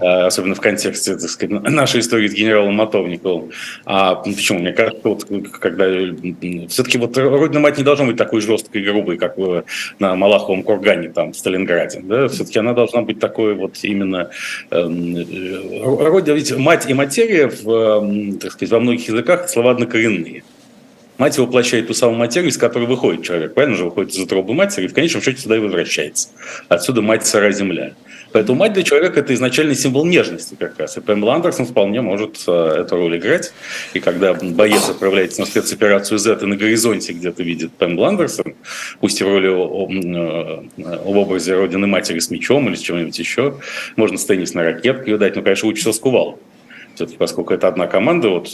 Э, 0.00 0.26
особенно 0.26 0.54
в 0.54 0.60
контексте, 0.60 1.16
так 1.16 1.30
сказать, 1.30 1.62
нашей 1.70 2.00
истории 2.00 2.26
с 2.26 2.32
генералом 2.32 2.74
Матовниковым. 2.74 3.50
А 3.84 4.16
почему? 4.16 4.58
Мне 4.58 4.72
кажется, 4.72 5.00
вот, 5.04 5.24
когда 5.60 5.86
все-таки 6.68 6.98
вот 6.98 7.16
Родина 7.16 7.60
мать 7.60 7.78
не 7.78 7.84
должна 7.84 8.06
быть 8.06 8.16
такой 8.16 8.40
жесткой 8.40 8.82
и 8.82 8.84
грубой, 8.84 9.18
как 9.18 9.36
на 9.98 10.16
Малаховом 10.16 10.62
кургане 10.62 11.10
там 11.10 11.32
в 11.32 11.36
Сталинграде. 11.36 12.00
Да? 12.02 12.28
Все-таки 12.28 12.58
она 12.58 12.72
должна 12.72 13.02
быть 13.02 13.20
такой 13.20 13.54
вот 13.54 13.76
именно 13.82 14.30
эм, 14.70 15.16
э, 15.16 15.82
Родина, 15.82 16.34
ведь 16.34 16.56
мать 16.56 16.88
и 16.88 16.94
материя 16.94 17.48
в, 17.48 18.38
так 18.40 18.52
сказать, 18.52 18.72
во 18.72 18.80
многих 18.80 19.08
языках 19.08 19.48
слова 19.48 19.72
однокоренные. 19.72 20.42
Мать 21.16 21.38
воплощает 21.38 21.86
ту 21.86 21.94
самую 21.94 22.18
материю, 22.18 22.50
из 22.50 22.58
которой 22.58 22.86
выходит 22.86 23.22
человек. 23.22 23.54
Правильно 23.54 23.76
же 23.76 23.84
выходит 23.84 24.12
из 24.12 24.18
утробы 24.18 24.52
матери, 24.52 24.86
и 24.86 24.88
в 24.88 24.94
конечном 24.94 25.22
счете 25.22 25.40
сюда 25.40 25.56
и 25.56 25.60
возвращается. 25.60 26.28
Отсюда 26.68 27.02
мать 27.02 27.24
сыра 27.24 27.52
земля. 27.52 27.92
Поэтому 28.32 28.58
мать 28.58 28.72
для 28.72 28.82
человека– 28.82 29.20
это 29.20 29.32
изначальный 29.32 29.76
символ 29.76 30.04
нежности 30.04 30.56
как 30.58 30.76
раз. 30.76 30.96
И 30.96 31.00
Пэмела 31.00 31.34
Андерсон 31.34 31.66
вполне 31.66 32.00
может 32.00 32.42
э, 32.48 32.80
эту 32.80 32.96
роль 32.96 33.16
играть. 33.16 33.52
И 33.92 34.00
когда 34.00 34.34
боец 34.34 34.88
отправляется 34.88 35.40
на 35.40 35.46
спецоперацию 35.46 36.18
Z 36.18 36.40
и 36.42 36.46
на 36.46 36.56
горизонте 36.56 37.12
где-то 37.12 37.44
видит 37.44 37.70
Пэмела 37.74 38.08
Андерсон, 38.08 38.56
пусть 38.98 39.20
и 39.20 39.24
в 39.24 39.28
роли 39.28 39.50
э, 39.50 40.62
в 40.76 41.16
образе 41.16 41.54
родины 41.54 41.86
матери 41.86 42.18
с 42.18 42.28
мечом 42.28 42.68
или 42.68 42.74
с 42.74 42.80
чем-нибудь 42.80 43.16
еще, 43.16 43.60
можно 43.94 44.18
с 44.18 44.24
теннисной 44.24 44.64
ракеткой 44.64 45.16
дать, 45.16 45.36
но, 45.36 45.42
конечно, 45.42 45.68
лучше 45.68 45.92
с 45.92 45.98
кувалдой 46.00 46.40
все-таки 46.94 47.16
поскольку 47.18 47.54
это 47.54 47.68
одна 47.68 47.86
команда, 47.86 48.28
вот 48.28 48.48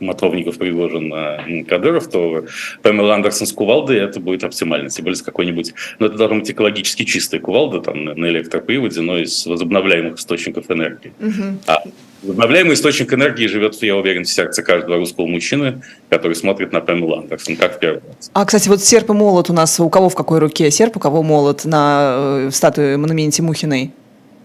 Матовников, 0.00 0.58
Пригожин, 0.58 1.64
Кадыров, 1.64 2.08
то 2.08 2.44
Памела 2.82 3.14
Андерсон 3.14 3.46
с 3.46 3.52
кувалдой 3.52 3.98
это 3.98 4.20
будет 4.20 4.44
оптимально. 4.44 4.88
Тем 4.90 5.04
более 5.04 5.16
с 5.16 5.22
какой-нибудь, 5.22 5.74
ну 5.98 6.06
это 6.06 6.16
должна 6.16 6.38
быть 6.38 6.50
экологически 6.50 7.04
чистая 7.04 7.40
кувалда 7.40 7.80
там 7.80 8.04
на 8.04 8.28
электроприводе, 8.28 9.00
но 9.00 9.18
из 9.18 9.46
возобновляемых 9.46 10.18
источников 10.18 10.70
энергии. 10.70 11.12
Угу. 11.20 11.58
А 11.66 11.82
возобновляемый 12.22 12.74
источник 12.74 13.12
энергии 13.12 13.46
живет, 13.46 13.74
я 13.82 13.96
уверен, 13.96 14.24
в 14.24 14.28
сердце 14.28 14.62
каждого 14.62 14.96
русского 14.96 15.26
мужчины, 15.26 15.82
который 16.08 16.34
смотрит 16.34 16.72
на 16.72 16.80
Памелу 16.80 17.16
Андерсон, 17.16 17.56
как 17.56 17.76
в 17.76 17.78
первый 17.78 18.02
раз. 18.06 18.30
А, 18.32 18.44
кстати, 18.44 18.68
вот 18.68 18.82
серп 18.82 19.10
и 19.10 19.12
молот 19.12 19.50
у 19.50 19.52
нас, 19.52 19.78
у 19.80 19.88
кого 19.90 20.08
в 20.08 20.14
какой 20.14 20.38
руке 20.38 20.70
серп, 20.70 20.96
у 20.96 21.00
кого 21.00 21.22
молот 21.22 21.64
на 21.64 22.46
э, 22.46 22.50
статуе 22.52 22.96
монументе 22.96 23.42
Мухиной? 23.42 23.92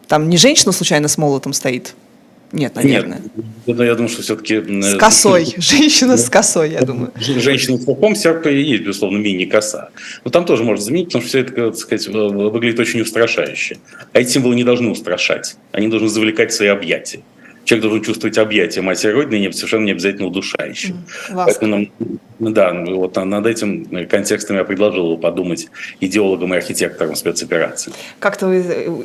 Там 0.07 0.29
не 0.29 0.37
женщина 0.37 0.71
случайно 0.71 1.07
с 1.07 1.17
молотом 1.17 1.53
стоит? 1.53 1.93
Нет, 2.51 2.75
наверное. 2.75 3.21
Нет, 3.65 3.79
я 3.79 3.95
думаю, 3.95 4.09
что 4.09 4.21
все-таки... 4.21 4.61
С 4.81 4.95
косой. 4.95 5.45
Женщина 5.57 6.17
с 6.17 6.29
косой, 6.29 6.71
я 6.71 6.81
думаю. 6.81 7.11
Женщина 7.19 7.77
с 7.77 7.85
кулаком 7.85 8.15
всякое 8.15 8.53
есть, 8.53 8.83
безусловно, 8.83 9.17
мини-коса. 9.17 9.89
Но 10.23 10.31
там 10.31 10.45
тоже 10.45 10.63
можно 10.63 10.83
заменить, 10.83 11.07
потому 11.07 11.23
что 11.23 11.29
все 11.29 11.39
это, 11.39 11.71
так 11.71 11.77
сказать, 11.77 12.07
выглядит 12.07 12.79
очень 12.79 13.01
устрашающе. 13.01 13.77
А 14.13 14.19
эти 14.19 14.29
символы 14.29 14.55
не 14.55 14.63
должны 14.63 14.89
устрашать. 14.89 15.57
Они 15.71 15.87
должны 15.87 16.07
завлекать 16.07 16.53
свои 16.53 16.69
объятия 16.69 17.21
человек 17.67 17.83
должен 17.83 18.03
чувствовать 18.03 18.37
объятия 18.37 18.81
матери 18.81 19.11
Родины, 19.11 19.39
не, 19.41 19.51
совершенно 19.51 19.83
не 19.83 19.91
обязательно 19.91 20.27
удушающим. 20.27 21.03
Mm, 21.29 21.45
Поэтому, 21.45 21.87
да, 22.39 22.73
вот 22.73 23.15
над 23.15 23.45
этим 23.45 24.07
контекстом 24.07 24.57
я 24.57 24.63
предложил 24.63 25.17
подумать 25.17 25.67
идеологам 25.99 26.53
и 26.53 26.57
архитекторам 26.57 27.15
спецоперации. 27.15 27.93
Как-то 28.19 28.47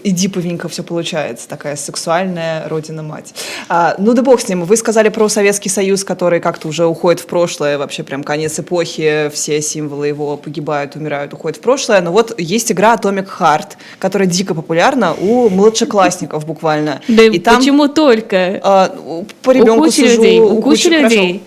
идиповенько 0.05 0.69
все 0.69 0.83
получается, 0.83 1.49
такая 1.49 1.77
сексуальная 1.77 2.69
Родина-мать. 2.69 3.35
А, 3.69 3.95
ну 3.99 4.15
да 4.15 4.23
бог 4.23 4.41
с 4.41 4.49
ним, 4.49 4.65
вы 4.65 4.77
сказали 4.77 5.09
про 5.09 5.29
Советский 5.29 5.69
Союз, 5.69 6.05
который 6.05 6.41
как-то 6.41 6.69
уже 6.69 6.85
уходит 6.87 7.21
в 7.21 7.27
прошлое, 7.27 7.79
вообще 7.79 8.03
прям 8.03 8.23
конец 8.23 8.59
эпохи, 8.59 9.31
все 9.33 9.61
символы 9.63 10.09
его 10.09 10.37
погибают, 10.37 10.97
умирают, 10.97 11.33
уходят 11.33 11.59
в 11.59 11.61
прошлое, 11.61 12.01
но 12.01 12.13
вот 12.13 12.39
есть 12.39 12.71
игра 12.73 12.95
Atomic 12.95 13.29
Heart, 13.39 13.73
которая 13.99 14.29
дико 14.29 14.55
популярна 14.55 15.15
у 15.15 15.49
младшеклассников 15.49 16.47
буквально. 16.47 17.01
Да 17.09 17.23
и 17.23 17.39
там... 17.39 17.59
почему 17.59 17.89
только? 17.89 18.61
А, 18.63 18.95
по 19.43 19.53
ребенку 19.53 19.83
у 19.83 19.85
кучи 19.85 20.01
сужу, 20.01 20.17
людей, 20.17 20.41
у 20.41 20.61
кучи 20.61 20.89
людей. 20.89 21.43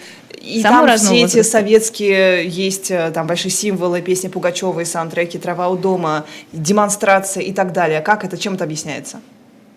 И 0.46 0.62
Самого 0.62 0.88
там 0.88 0.98
все 0.98 1.24
эти 1.24 1.42
советские 1.42 2.48
есть 2.48 2.92
э, 2.92 3.12
там 3.12 3.26
большие 3.26 3.52
символы, 3.52 4.02
песни 4.02 4.28
Пугачевой, 4.28 4.86
саундтреки 4.86 5.40
«Трава 5.40 5.70
у 5.70 5.76
дома», 5.76 6.26
демонстрации 6.54 7.44
и 7.44 7.52
так 7.54 7.74
далее. 7.74 8.02
Как 8.02 8.24
это, 8.24 8.38
чем 8.38 8.54
это 8.54 8.64
объясняется? 8.64 9.22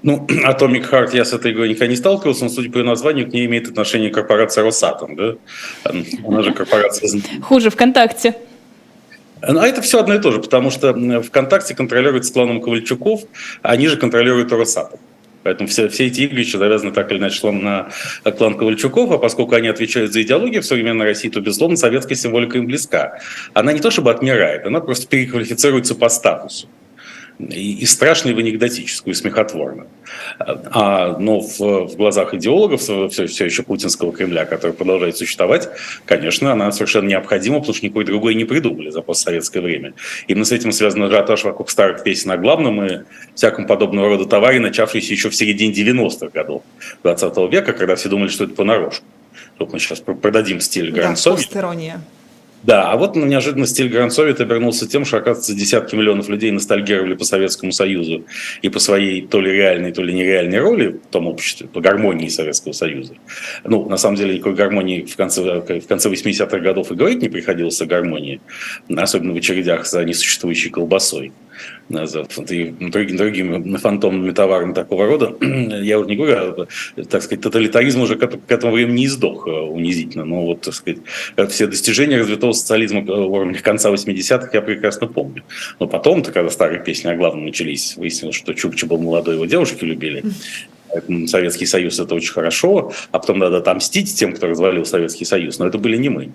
Ну, 0.03 0.27
Atomic 0.29 0.91
Heart 0.91 1.17
я 1.17 1.25
с 1.25 1.33
этой 1.33 1.53
игрой 1.53 1.71
никогда 1.71 1.87
не 1.87 1.97
сталкивался, 1.97 2.45
но, 2.45 2.51
судя 2.51 2.71
по 2.71 2.79
ее 2.79 2.85
названию, 2.85 3.29
к 3.29 3.33
ней 3.33 3.47
имеет 3.47 3.69
отношение 3.69 4.11
корпорация 4.11 4.63
Росатом, 4.63 5.17
да? 5.17 5.35
Она 5.85 6.43
же 6.43 6.53
корпорация... 6.53 7.21
Хуже 7.43 7.71
ВКонтакте. 7.71 8.37
Ну, 9.41 9.61
а 9.61 9.67
это 9.67 9.81
все 9.81 10.01
одно 10.01 10.15
и 10.15 10.19
то 10.19 10.33
же, 10.33 10.41
потому 10.41 10.71
что 10.71 10.93
ВКонтакте 11.23 11.75
контролируется 11.75 12.33
кланом 12.33 12.61
Ковальчуков, 12.61 13.23
а 13.63 13.71
они 13.71 13.87
же 13.87 13.97
контролируют 13.97 14.53
Росатом. 14.53 14.99
Поэтому 15.49 15.67
все, 15.67 15.89
все 15.89 16.09
эти 16.09 16.21
игры 16.21 16.41
еще 16.41 16.59
завязаны 16.59 16.93
так 16.93 17.11
или 17.11 17.17
иначе 17.17 17.51
на 17.51 17.89
клан 18.37 18.59
Ковальчуков, 18.59 19.11
а 19.13 19.17
поскольку 19.17 19.55
они 19.55 19.69
отвечают 19.69 20.13
за 20.13 20.21
идеологию 20.21 20.61
в 20.61 20.67
современной 20.67 21.07
России, 21.07 21.31
то, 21.31 21.41
безусловно, 21.41 21.79
советская 21.79 22.19
символика 22.19 22.59
им 22.59 22.67
близка. 22.67 23.19
Она 23.55 23.73
не 23.73 23.81
то 23.81 23.91
чтобы 23.91 24.11
отмирает, 24.11 24.67
она 24.67 24.81
просто 24.81 25.07
переквалифицируется 25.07 25.95
по 25.95 26.11
статусу 26.11 26.69
и, 27.39 27.79
и 27.79 27.87
страшно, 27.87 28.31
и 28.31 28.39
анекдотическую, 28.39 29.15
и 29.15 29.17
смехотворно. 29.17 29.87
А, 30.39 31.17
но 31.19 31.41
в, 31.41 31.59
в 31.59 31.97
глазах 31.97 32.35
идеологов 32.35 32.81
все, 32.81 33.09
все 33.09 33.45
еще 33.45 33.63
путинского 33.63 34.13
Кремля, 34.13 34.45
который 34.45 34.73
продолжает 34.73 35.17
существовать, 35.17 35.69
конечно, 36.05 36.53
она 36.53 36.73
совершенно 36.73 37.09
необходима, 37.09 37.61
потому 37.61 37.75
что 37.75 37.87
никакой 37.87 38.05
другой 38.05 38.35
не 38.35 38.45
придумали 38.45 38.91
за 38.91 39.03
постсоветское 39.03 39.63
время. 39.63 39.95
Именно 40.27 40.45
с 40.45 40.53
этим 40.53 40.73
связан 40.73 41.03
ажиотаж 41.05 41.45
вокруг 41.45 41.71
старых 41.71 42.03
песен 42.03 42.31
о 42.31 42.37
главном 42.37 42.85
и 42.85 43.01
всяком 43.35 43.67
подобного 43.67 44.09
рода 44.09 44.25
товаре, 44.25 44.61
начавшийся 44.61 45.13
еще 45.13 45.31
в 45.31 45.35
середине 45.35 45.73
90-х 45.73 46.29
годов 46.29 46.63
20 47.05 47.37
века, 47.53 47.73
когда 47.73 47.95
все 47.97 48.09
думали, 48.09 48.29
что 48.29 48.45
это 48.45 48.55
понарошку. 48.55 49.05
Тут 49.59 49.73
мы 49.73 49.79
сейчас 49.79 50.01
продадим 50.01 50.61
стиль 50.61 50.91
да, 50.91 51.03
Гранцович. 51.03 51.49
Да, 52.65 52.91
а 52.91 52.97
вот 52.97 53.15
неожиданно 53.15 53.67
стиль 53.67 53.89
Гранцовит 53.89 54.41
обернулся 54.41 54.89
тем, 54.89 55.05
что, 55.05 55.19
оказывается, 55.19 55.55
десятки 55.55 55.95
миллионов 55.95 56.29
людей 56.29 56.51
ностальгировали 56.51 57.15
по 57.15 57.25
Советскому 57.25 57.71
Союзу 57.71 58.25
и 58.63 58.69
по 58.69 58.81
своей 58.81 59.27
то 59.27 59.41
ли 59.41 59.53
реальной, 59.53 59.93
то 59.93 60.03
ли 60.03 60.13
нереальной 60.13 60.59
роли 60.59 60.89
в 60.89 61.13
том 61.13 61.29
обществе, 61.29 61.69
по 61.69 61.81
гармонии 61.81 62.29
Советского 62.29 62.73
Союза. 62.73 63.15
Ну, 63.65 63.89
на 63.89 63.97
самом 63.97 64.17
деле, 64.17 64.35
никакой 64.35 64.55
гармонии 64.55 65.03
в 65.03 65.17
конце, 65.17 65.43
в 65.43 65.87
конце 65.87 66.11
80-х 66.11 66.59
годов 66.59 66.91
и 66.91 66.95
говорить 66.95 67.23
не 67.23 67.29
приходилось 67.29 67.81
о 67.81 67.87
гармонии, 67.87 68.41
особенно 68.95 69.35
в 69.35 69.37
очередях 69.37 69.87
за 69.87 70.05
несуществующей 70.05 70.71
колбасой 70.71 71.33
за 71.89 72.25
другими, 72.25 73.17
другими 73.17 73.77
фантомными 73.77 74.33
товарами 74.33 74.75
такого 74.75 75.07
рода. 75.07 75.35
Я 75.41 75.99
уже 75.99 76.09
не 76.09 76.17
говорю, 76.17 76.67
так 77.09 77.23
сказать, 77.23 77.41
тоталитаризм 77.41 78.01
уже 78.03 78.17
к 78.17 78.53
этому 78.53 78.73
времени 78.73 79.07
сдох 79.07 79.47
э, 79.47 79.51
унизительно. 79.51 80.25
Но 80.25 80.47
вот, 80.47 80.63
так 80.63 80.75
сказать, 80.75 81.01
все 81.51 81.67
достижения 81.67 82.19
развитого 82.19 82.53
социализма 82.53 83.01
уровня 83.01 83.59
конца 83.61 83.91
80-х 83.91 84.51
я 84.53 84.61
прекрасно 84.61 85.07
помню. 85.07 85.43
Но 85.81 85.87
потом-то, 85.87 86.33
когда 86.33 86.51
старые 86.51 86.83
песни 86.83 87.09
о 87.09 87.17
главном 87.17 87.47
начались, 87.47 87.97
выяснилось, 87.97 88.37
что 88.37 88.55
Чукча 88.55 88.87
был 88.87 88.99
молодой, 88.99 89.35
его 89.35 89.47
девушки 89.47 89.85
любили. 89.85 90.25
Советский 91.27 91.67
Союз 91.67 92.01
это 92.01 92.15
очень 92.15 92.33
хорошо, 92.33 92.93
а 93.13 93.19
потом 93.19 93.39
надо 93.39 93.59
отомстить 93.59 94.15
тем, 94.15 94.33
кто 94.33 94.47
развалил 94.49 94.85
Советский 94.87 95.25
Союз. 95.25 95.59
Но 95.59 95.67
это 95.67 95.79
были 95.79 95.97
не 95.97 96.09
мы. 96.09 96.33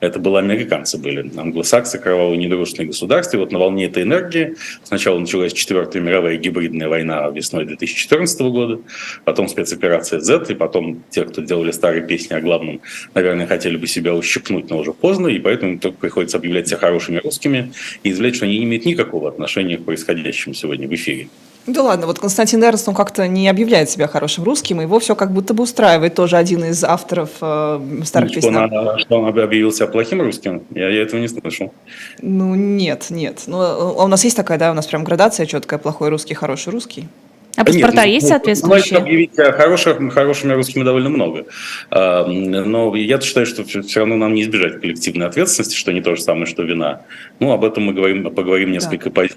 Это 0.00 0.18
были 0.18 0.36
американцы, 0.36 0.98
были 0.98 1.30
англосаксы, 1.36 1.98
кровавые 1.98 2.38
недружественные 2.38 2.88
государства. 2.88 3.36
И 3.36 3.40
вот 3.40 3.52
на 3.52 3.58
волне 3.58 3.84
этой 3.84 4.02
энергии 4.02 4.56
сначала 4.82 5.18
началась 5.18 5.52
Четвертая 5.52 6.02
мировая 6.02 6.36
гибридная 6.36 6.88
война 6.88 7.28
весной 7.28 7.66
2014 7.66 8.40
года, 8.40 8.80
потом 9.24 9.48
спецоперация 9.48 10.20
Z, 10.20 10.46
и 10.48 10.54
потом 10.54 11.02
те, 11.10 11.24
кто 11.24 11.42
делали 11.42 11.70
старые 11.70 12.06
песни 12.06 12.34
о 12.34 12.40
главном, 12.40 12.80
наверное, 13.14 13.46
хотели 13.46 13.76
бы 13.76 13.86
себя 13.86 14.14
ущипнуть, 14.14 14.70
но 14.70 14.78
уже 14.78 14.92
поздно, 14.92 15.28
и 15.28 15.38
поэтому 15.38 15.78
только 15.78 15.98
приходится 15.98 16.38
объявлять 16.38 16.68
себя 16.68 16.78
хорошими 16.78 17.18
русскими 17.18 17.72
и 18.02 18.10
извлечь, 18.10 18.36
что 18.36 18.46
они 18.46 18.58
не 18.58 18.64
имеют 18.64 18.86
никакого 18.86 19.28
отношения 19.28 19.76
к 19.76 19.84
происходящему 19.84 20.54
сегодня 20.54 20.88
в 20.88 20.94
эфире. 20.94 21.28
Да 21.66 21.82
ладно, 21.82 22.06
вот 22.06 22.18
Константин 22.18 22.64
Эрнст, 22.64 22.88
он 22.88 22.94
как-то 22.94 23.28
не 23.28 23.48
объявляет 23.48 23.90
себя 23.90 24.08
хорошим 24.08 24.44
русским, 24.44 24.80
его 24.80 24.98
все 24.98 25.14
как 25.14 25.32
будто 25.32 25.54
бы 25.54 25.62
устраивает, 25.62 26.14
тоже 26.14 26.36
один 26.36 26.64
из 26.64 26.82
авторов 26.82 27.30
э, 27.40 27.80
старых 28.04 28.30
что, 28.30 28.40
песен. 28.40 28.56
Он, 28.56 28.98
что 28.98 29.20
он 29.20 29.28
объявил 29.28 29.70
себя 29.70 29.86
плохим 29.86 30.22
русским? 30.22 30.62
Я, 30.70 30.88
я 30.88 31.02
этого 31.02 31.20
не 31.20 31.28
слышал. 31.28 31.72
Ну, 32.22 32.54
нет, 32.54 33.06
нет. 33.10 33.42
Ну, 33.46 33.60
а 33.60 34.04
у 34.04 34.08
нас 34.08 34.24
есть 34.24 34.36
такая, 34.36 34.58
да, 34.58 34.70
у 34.70 34.74
нас 34.74 34.86
прям 34.86 35.04
градация 35.04 35.46
четкая, 35.46 35.78
плохой 35.78 36.08
русский, 36.08 36.34
хороший 36.34 36.72
русский. 36.72 37.08
А 37.56 37.64
паспорта 37.64 38.06
Нет, 38.06 38.14
есть 38.14 38.26
ну, 38.26 38.28
соответствующие? 38.30 38.98
ну, 38.98 39.04
объявить 39.04 39.34
хороших, 39.34 40.12
хорошими 40.12 40.52
русскими 40.52 40.84
довольно 40.84 41.10
много. 41.10 41.46
Но 41.90 42.94
я 42.94 43.20
считаю, 43.20 43.44
что 43.44 43.64
все 43.64 44.00
равно 44.00 44.16
нам 44.16 44.34
не 44.34 44.42
избежать 44.42 44.80
коллективной 44.80 45.26
ответственности, 45.26 45.74
что 45.74 45.92
не 45.92 46.00
то 46.00 46.14
же 46.14 46.22
самое, 46.22 46.46
что 46.46 46.62
вина. 46.62 47.02
Ну, 47.40 47.50
об 47.50 47.64
этом 47.64 47.84
мы 47.84 47.92
говорим, 47.92 48.30
поговорим 48.30 48.70
несколько 48.70 49.10
позднее. 49.10 49.36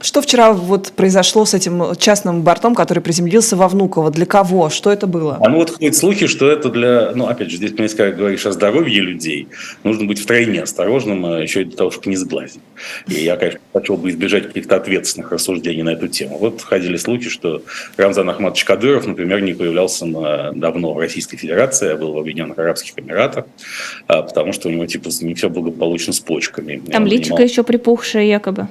Что 0.00 0.20
вчера 0.20 0.52
вот 0.52 0.92
произошло 0.96 1.44
с 1.44 1.54
этим 1.54 1.94
частным 1.96 2.42
бортом, 2.42 2.74
который 2.74 3.00
приземлился 3.00 3.56
во 3.56 3.68
Внуково? 3.68 4.10
Для 4.10 4.26
кого? 4.26 4.70
Что 4.70 4.90
это 4.90 5.06
было? 5.06 5.38
А 5.40 5.48
ну 5.48 5.58
вот 5.58 5.70
ходят 5.70 5.94
слухи, 5.94 6.26
что 6.26 6.50
это 6.50 6.68
для... 6.68 7.12
Ну, 7.14 7.26
опять 7.26 7.50
же, 7.50 7.56
здесь, 7.56 7.70
понимаете, 7.70 7.96
когда 7.96 8.16
говоришь 8.16 8.44
о 8.46 8.52
здоровье 8.52 9.00
людей, 9.00 9.48
нужно 9.84 10.06
быть 10.06 10.18
втройне 10.20 10.62
осторожным, 10.62 11.24
а 11.26 11.38
еще 11.40 11.62
и 11.62 11.64
для 11.64 11.76
того, 11.76 11.90
чтобы 11.90 12.10
не 12.10 12.16
сглазить. 12.16 12.60
И 13.06 13.14
я, 13.14 13.36
конечно, 13.36 13.60
хотел 13.72 13.96
бы 13.96 14.10
избежать 14.10 14.48
каких-то 14.48 14.76
ответственных 14.76 15.30
рассуждений 15.30 15.82
на 15.82 15.90
эту 15.90 16.08
тему. 16.08 16.38
Вот 16.38 16.62
ходили 16.62 16.96
слухи, 16.96 17.28
что 17.28 17.62
Рамзан 17.96 18.28
Ахматович 18.30 18.64
Кадыров, 18.64 19.06
например, 19.06 19.42
не 19.42 19.54
появлялся 19.54 20.06
на, 20.06 20.52
давно 20.52 20.92
в 20.92 20.98
Российской 20.98 21.36
Федерации, 21.36 21.90
а 21.92 21.96
был 21.96 22.12
в 22.14 22.18
Объединенных 22.18 22.58
Арабских 22.58 22.98
Эмиратах, 22.98 23.44
а, 24.08 24.22
потому 24.22 24.52
что 24.52 24.68
у 24.68 24.72
него, 24.72 24.86
типа, 24.86 25.10
не 25.20 25.34
все 25.34 25.48
благополучно 25.48 26.12
с 26.12 26.20
почками. 26.20 26.82
Там 26.90 27.06
личико 27.06 27.36
занимал- 27.36 27.44
еще 27.44 27.62
припухшее 27.62 28.28
якобы. 28.28 28.68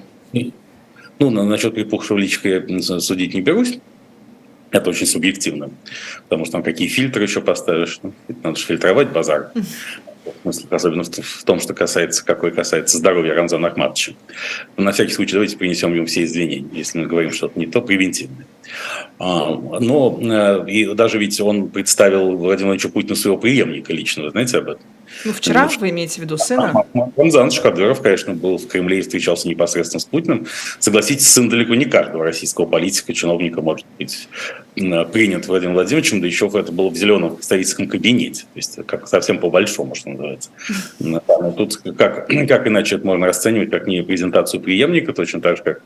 Ну, 1.22 1.30
на- 1.30 1.46
насчет 1.46 1.76
припухшего 1.76 2.18
личика 2.18 2.50
я 2.50 3.00
судить 3.00 3.36
не 3.36 3.42
берусь. 3.42 3.78
Это 4.72 4.90
очень 4.90 5.06
субъективно. 5.06 5.70
Потому 6.24 6.46
что 6.46 6.54
там 6.54 6.64
какие 6.64 6.88
фильтры 6.88 7.22
еще 7.22 7.42
поставишь. 7.42 8.00
Ну, 8.02 8.12
надо 8.42 8.58
же 8.58 8.66
фильтровать 8.66 9.10
базар. 9.10 9.52
В 9.54 10.42
смысле, 10.42 10.66
Особенно 10.72 11.04
в 11.04 11.44
том, 11.44 11.60
что 11.60 11.76
касается, 11.76 12.26
какой 12.26 12.50
касается 12.52 12.98
здоровья 12.98 13.36
Рамзана 13.36 13.68
Ахматовича. 13.68 14.14
Но 14.78 14.86
на 14.86 14.94
всякий 14.94 15.14
случай 15.14 15.34
давайте 15.34 15.58
принесем 15.58 15.94
ему 15.94 16.08
все 16.08 16.24
извинения, 16.24 16.68
если 16.74 16.98
мы 16.98 17.06
говорим 17.06 17.32
что-то 17.32 17.60
не 17.60 17.68
то, 17.68 17.84
превентивное. 17.84 18.48
А, 19.20 19.54
Но 19.80 20.18
э, 20.20 20.72
и 20.72 20.92
даже 20.96 21.20
ведь 21.20 21.40
он 21.40 21.70
представил 21.70 22.36
Владимиру 22.36 22.48
Владимировичу 22.48 22.90
Путину 22.90 23.16
своего 23.16 23.38
преемника 23.38 23.94
лично, 23.94 24.24
вы 24.24 24.32
знаете 24.32 24.58
об 24.58 24.70
этом? 24.70 24.84
Ну, 25.26 25.34
вчера 25.34 25.70
вы 25.80 25.90
имеете 25.90 26.22
в 26.22 26.24
виду 26.24 26.38
сына? 26.38 26.74
Рамзан 27.16 27.52
Кадыров, 27.52 28.02
конечно, 28.02 28.34
был 28.34 28.58
в 28.58 28.68
Кремле 28.68 29.00
и 29.00 29.02
встречался 29.02 29.48
непосредственно 29.48 30.00
с 30.00 30.06
Путиным. 30.06 30.48
Согласитесь, 30.80 31.30
сын 31.30 31.50
далеко 31.50 31.76
не 31.76 31.86
каждого 31.86 32.24
российского 32.24 32.66
политика, 32.66 33.14
чиновника 33.14 33.62
может 33.62 33.86
быть 33.98 34.28
принят 34.76 35.48
Владимиром 35.48 35.76
Владимировичем, 35.76 36.22
да 36.22 36.28
еще 36.28 36.50
это 36.54 36.72
было 36.72 36.90
в 36.90 36.96
зеленом 36.96 37.36
представительском 37.36 37.88
кабинете, 37.88 38.44
то 38.44 38.56
есть 38.56 38.80
как 38.86 39.08
совсем 39.08 39.40
по-большому, 39.40 39.96
что 39.96 40.10
называется. 40.10 40.50
Ну, 41.00 41.22
но 41.28 41.52
Тут 41.52 41.78
как, 41.98 42.28
как 42.28 42.68
иначе 42.68 42.96
это 42.96 43.06
можно 43.06 43.28
расценивать, 43.28 43.70
как 43.70 43.88
не 43.88 44.02
презентацию 44.02 44.62
преемника, 44.62 45.14
точно 45.14 45.42
так 45.42 45.58
же, 45.58 45.64
как 45.64 45.82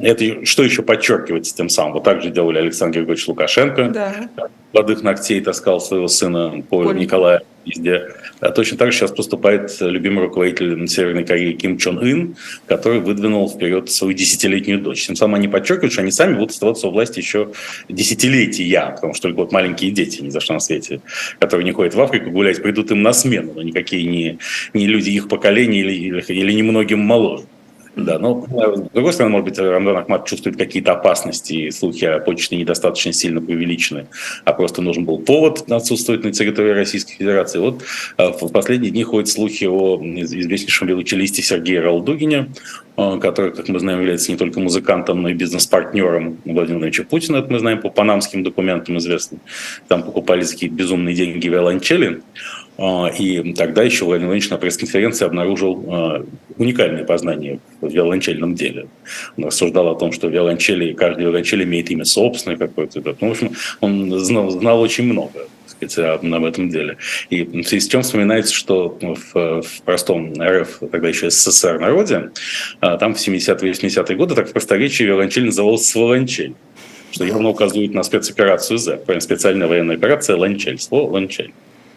это 0.00 0.44
что 0.44 0.62
еще 0.62 0.82
подчеркивать 0.82 1.52
тем 1.54 1.68
самым. 1.68 1.94
Вот 1.94 2.04
так 2.04 2.22
же 2.22 2.30
делали 2.30 2.58
Александр 2.58 2.98
Григорьевич 2.98 3.28
Лукашенко, 3.28 3.88
Да. 3.88 4.28
молодых 4.72 5.02
ногтей 5.02 5.40
таскал 5.40 5.80
своего 5.80 6.08
сына 6.08 6.62
по 6.68 6.82
Поле. 6.82 6.98
Николаю 6.98 7.40
везде. 7.64 8.08
А 8.40 8.50
точно 8.50 8.78
так 8.78 8.92
же 8.92 8.98
сейчас 8.98 9.10
поступает 9.10 9.76
любимый 9.80 10.24
руководитель 10.24 10.86
Северной 10.88 11.24
Кореи 11.24 11.52
Ким 11.52 11.76
Чон 11.76 11.98
Ын, 11.98 12.36
который 12.66 13.00
выдвинул 13.00 13.48
вперед 13.50 13.90
свою 13.90 14.14
десятилетнюю 14.14 14.80
дочь. 14.80 15.06
Тем 15.06 15.16
самым 15.16 15.36
они 15.36 15.48
подчеркивают, 15.48 15.92
что 15.92 16.02
они 16.02 16.10
сами 16.10 16.34
будут 16.34 16.50
оставаться 16.50 16.88
у 16.88 16.90
власти 16.90 17.18
еще 17.18 17.52
десятилетия, 17.88 18.92
потому 18.94 19.14
что 19.14 19.24
только 19.24 19.38
вот 19.38 19.52
маленькие 19.52 19.90
дети 19.90 20.22
ни 20.22 20.30
за 20.30 20.40
что 20.40 20.54
на 20.54 20.60
свете, 20.60 21.00
которые 21.38 21.64
не 21.64 21.72
ходят 21.72 21.94
в 21.94 22.00
Африку 22.00 22.30
гулять, 22.30 22.62
придут 22.62 22.90
им 22.90 23.02
на 23.02 23.12
смену, 23.12 23.52
но 23.54 23.62
никакие 23.62 24.04
не, 24.04 24.38
не 24.72 24.86
люди 24.86 25.10
их 25.10 25.28
поколения 25.28 25.80
или, 25.80 25.92
или, 25.92 26.24
или 26.28 26.52
немногим 26.52 27.00
моложе. 27.00 27.44
Да, 27.98 28.18
но 28.18 28.46
э, 28.48 28.76
с 28.76 28.90
другой 28.92 29.12
стороны, 29.12 29.32
может 29.32 29.44
быть, 29.48 29.58
Рамзан 29.58 29.96
Ахмат 29.96 30.24
чувствует 30.24 30.56
какие-то 30.56 30.92
опасности, 30.92 31.70
слухи 31.70 32.04
о 32.04 32.20
почте 32.20 32.56
недостаточно 32.56 33.12
сильно 33.12 33.40
преувеличены, 33.40 34.06
а 34.44 34.52
просто 34.52 34.82
нужен 34.82 35.04
был 35.04 35.18
повод 35.18 35.70
отсутствовать 35.70 36.22
на 36.22 36.32
территории 36.32 36.70
Российской 36.70 37.14
Федерации. 37.14 37.58
Вот 37.58 37.82
э, 38.16 38.28
в 38.28 38.52
последние 38.52 38.92
дни 38.92 39.02
ходят 39.02 39.28
слухи 39.28 39.64
о 39.64 40.00
из- 40.00 40.32
известнейшем 40.32 40.86
величелисте 40.86 41.42
Сергее 41.42 41.80
Ралдугине, 41.80 42.50
э, 42.96 43.18
который, 43.20 43.50
как 43.52 43.68
мы 43.68 43.80
знаем, 43.80 43.98
является 43.98 44.30
не 44.30 44.38
только 44.38 44.60
музыкантом, 44.60 45.20
но 45.22 45.30
и 45.30 45.34
бизнес-партнером 45.34 46.38
Владимира 46.44 46.78
Владимировича 46.78 47.02
Путина, 47.02 47.38
это 47.38 47.52
мы 47.52 47.58
знаем 47.58 47.80
по 47.80 47.90
панамским 47.90 48.44
документам 48.44 48.98
известно. 48.98 49.38
Там 49.88 50.04
покупались 50.04 50.52
какие-то 50.52 50.76
безумные 50.76 51.16
деньги 51.16 51.48
виолончели. 51.48 52.22
А, 52.78 53.08
И 53.08 53.52
тогда 53.54 53.82
еще 53.82 54.04
Владимир 54.04 54.28
Владимирович 54.28 54.50
на 54.50 54.56
пресс-конференции 54.56 55.24
обнаружил 55.26 55.84
а, 55.88 56.24
уникальные 56.56 57.04
познания 57.04 57.58
в 57.80 57.88
виолончельном 57.88 58.54
деле. 58.54 58.86
Он 59.36 59.46
рассуждал 59.46 59.88
о 59.88 59.96
том, 59.96 60.12
что 60.12 60.28
виолончели, 60.28 60.92
каждая 60.92 61.26
виолончель 61.26 61.64
имеет 61.64 61.90
имя 61.90 62.04
собственное 62.04 62.56
какое-то. 62.56 63.00
Ну, 63.20 63.28
в 63.28 63.30
общем, 63.32 63.52
он 63.80 64.18
знал, 64.20 64.50
знал 64.50 64.80
очень 64.80 65.04
много 65.04 65.48
сказать, 65.66 66.22
об 66.22 66.44
этом 66.44 66.70
деле. 66.70 66.96
И 67.30 67.42
в 67.42 67.66
связи 67.66 67.80
с 67.80 67.88
чем 67.88 68.02
вспоминается, 68.02 68.54
что 68.54 68.96
в, 69.00 69.62
в 69.62 69.82
простом 69.84 70.32
РФ, 70.40 70.80
тогда 70.90 71.08
еще 71.08 71.30
СССР 71.30 71.80
народе, 71.80 72.30
а, 72.80 72.96
там 72.96 73.14
в 73.14 73.18
70-е 73.18 73.72
80-е 73.72 74.16
годы 74.16 74.34
так 74.36 74.48
в 74.48 74.52
просторечии 74.52 75.02
виолончель 75.02 75.46
называлась 75.46 75.86
«сволончель», 75.86 76.54
что 77.10 77.24
явно 77.24 77.48
указывает 77.48 77.92
на 77.92 78.04
спецоперацию 78.04 78.78
«З», 78.78 79.00
специальная 79.18 79.66
военная 79.66 79.96
операция 79.96 80.36
«Ланчель», 80.36 80.78
слово 80.78 81.12
«ланчель». 81.12 81.52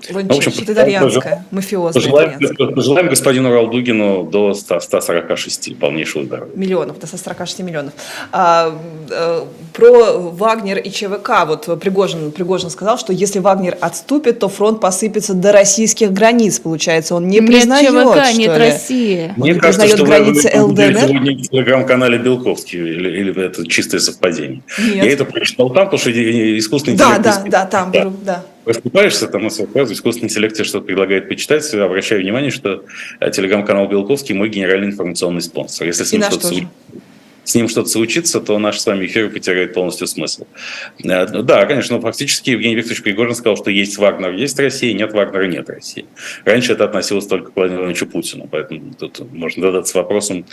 Ланчи, 0.10 0.38
общем, 0.38 0.52
что-то 0.52 0.74
итальянское, 0.74 1.46
мафиозное 1.52 1.94
Пожелаем, 2.02 2.76
пожелаем 2.76 3.10
господину 3.10 3.52
Ралдугину 3.52 4.24
до 4.24 4.54
100, 4.54 4.80
146 4.80 5.78
полнейшего 5.78 6.26
здоровья. 6.26 6.52
Миллионов, 6.56 7.00
до 7.00 7.08
146 7.08 7.60
миллионов. 7.60 7.94
А, 8.32 8.78
э, 9.10 9.46
про 9.74 10.20
Вагнер 10.20 10.80
и 10.80 10.90
ЧВК. 10.90 11.46
Вот 11.46 11.80
Пригожин, 11.80 12.32
Пригожин 12.32 12.70
сказал, 12.70 12.98
что 12.98 13.14
если 13.14 13.40
Вагнер 13.40 13.78
отступит, 13.80 14.40
то 14.40 14.50
фронт 14.50 14.80
посыпется 14.80 15.34
до 15.34 15.52
российских 15.52 16.12
границ. 16.12 16.60
Получается, 16.60 17.16
он 17.16 17.28
не 17.28 17.42
признает, 17.42 17.92
нет 17.92 18.04
ЧВК, 18.04 18.26
что 18.26 18.38
нет 18.38 18.52
ли? 18.52 18.58
России. 18.58 19.34
Он 19.38 19.44
не 19.44 19.54
признает 19.54 20.00
вы- 20.00 20.06
границы 20.06 20.52
вы 20.54 20.64
ЛДНР? 20.64 21.00
сегодня 21.08 21.38
в 21.38 21.42
телеграм-канале 21.42 22.18
Белковский, 22.18 22.80
или, 22.80 23.20
или 23.20 23.46
это 23.46 23.68
чистое 23.68 24.00
совпадение. 24.00 24.62
Нет. 24.80 25.04
Я 25.04 25.12
это 25.12 25.26
прочитал 25.26 25.70
там, 25.70 25.86
потому 25.86 26.00
что 26.00 26.12
искусственный 26.12 26.98
Да, 26.98 27.18
интеллект... 27.18 27.44
да, 27.46 27.50
да, 27.50 27.66
там, 27.66 27.92
беру, 27.92 28.14
да. 28.24 28.44
Раскупаешься, 28.66 29.28
там 29.28 29.50
сразу 29.50 29.94
искусственный 29.94 30.30
интеллект 30.30 30.56
тебе 30.56 30.66
что-то 30.66 30.86
предлагает 30.86 31.28
почитать. 31.28 31.74
Обращаю 31.74 32.22
внимание, 32.22 32.52
что 32.52 32.86
э, 33.20 33.32
телеграм-канал 33.32 33.88
Белковский 33.88 34.36
мой 34.36 34.50
генеральный 34.50 34.88
информационный 34.88 35.42
спонсор. 35.42 35.88
Если 35.88 36.04
с 36.04 36.12
ним 36.12 36.24
что-то 36.24 36.54
с 37.44 37.56
ним 37.56 37.68
что-то 37.68 37.90
случится, 37.90 38.40
то 38.40 38.58
наш 38.60 38.80
с 38.80 38.86
вами 38.86 39.06
эфир 39.06 39.30
потеряет 39.30 39.74
полностью 39.74 40.08
смысл. 40.08 40.46
Э, 41.04 41.26
Да, 41.26 41.66
конечно, 41.66 41.98
но 41.98 42.02
фактически 42.02 42.52
Евгений 42.52 42.76
Викторович 42.76 43.04
Пригожин 43.04 43.36
сказал, 43.36 43.58
что 43.58 43.72
есть 43.72 43.98
Вагнер, 43.98 44.34
есть 44.34 44.60
Россия, 44.60 44.94
нет 44.94 45.14
Вагнера, 45.14 45.46
нет 45.48 45.70
России. 45.70 46.06
Раньше 46.46 46.74
это 46.74 46.86
относилось 46.86 47.28
только 47.28 47.52
к 47.52 47.56
Владимиру 47.56 47.84
Владимировичу 47.84 48.08
Путину, 48.08 48.48
поэтому 48.50 48.94
тут 48.94 49.32
можно 49.32 49.68
задаться 49.68 49.98
вопросом, 49.98 50.46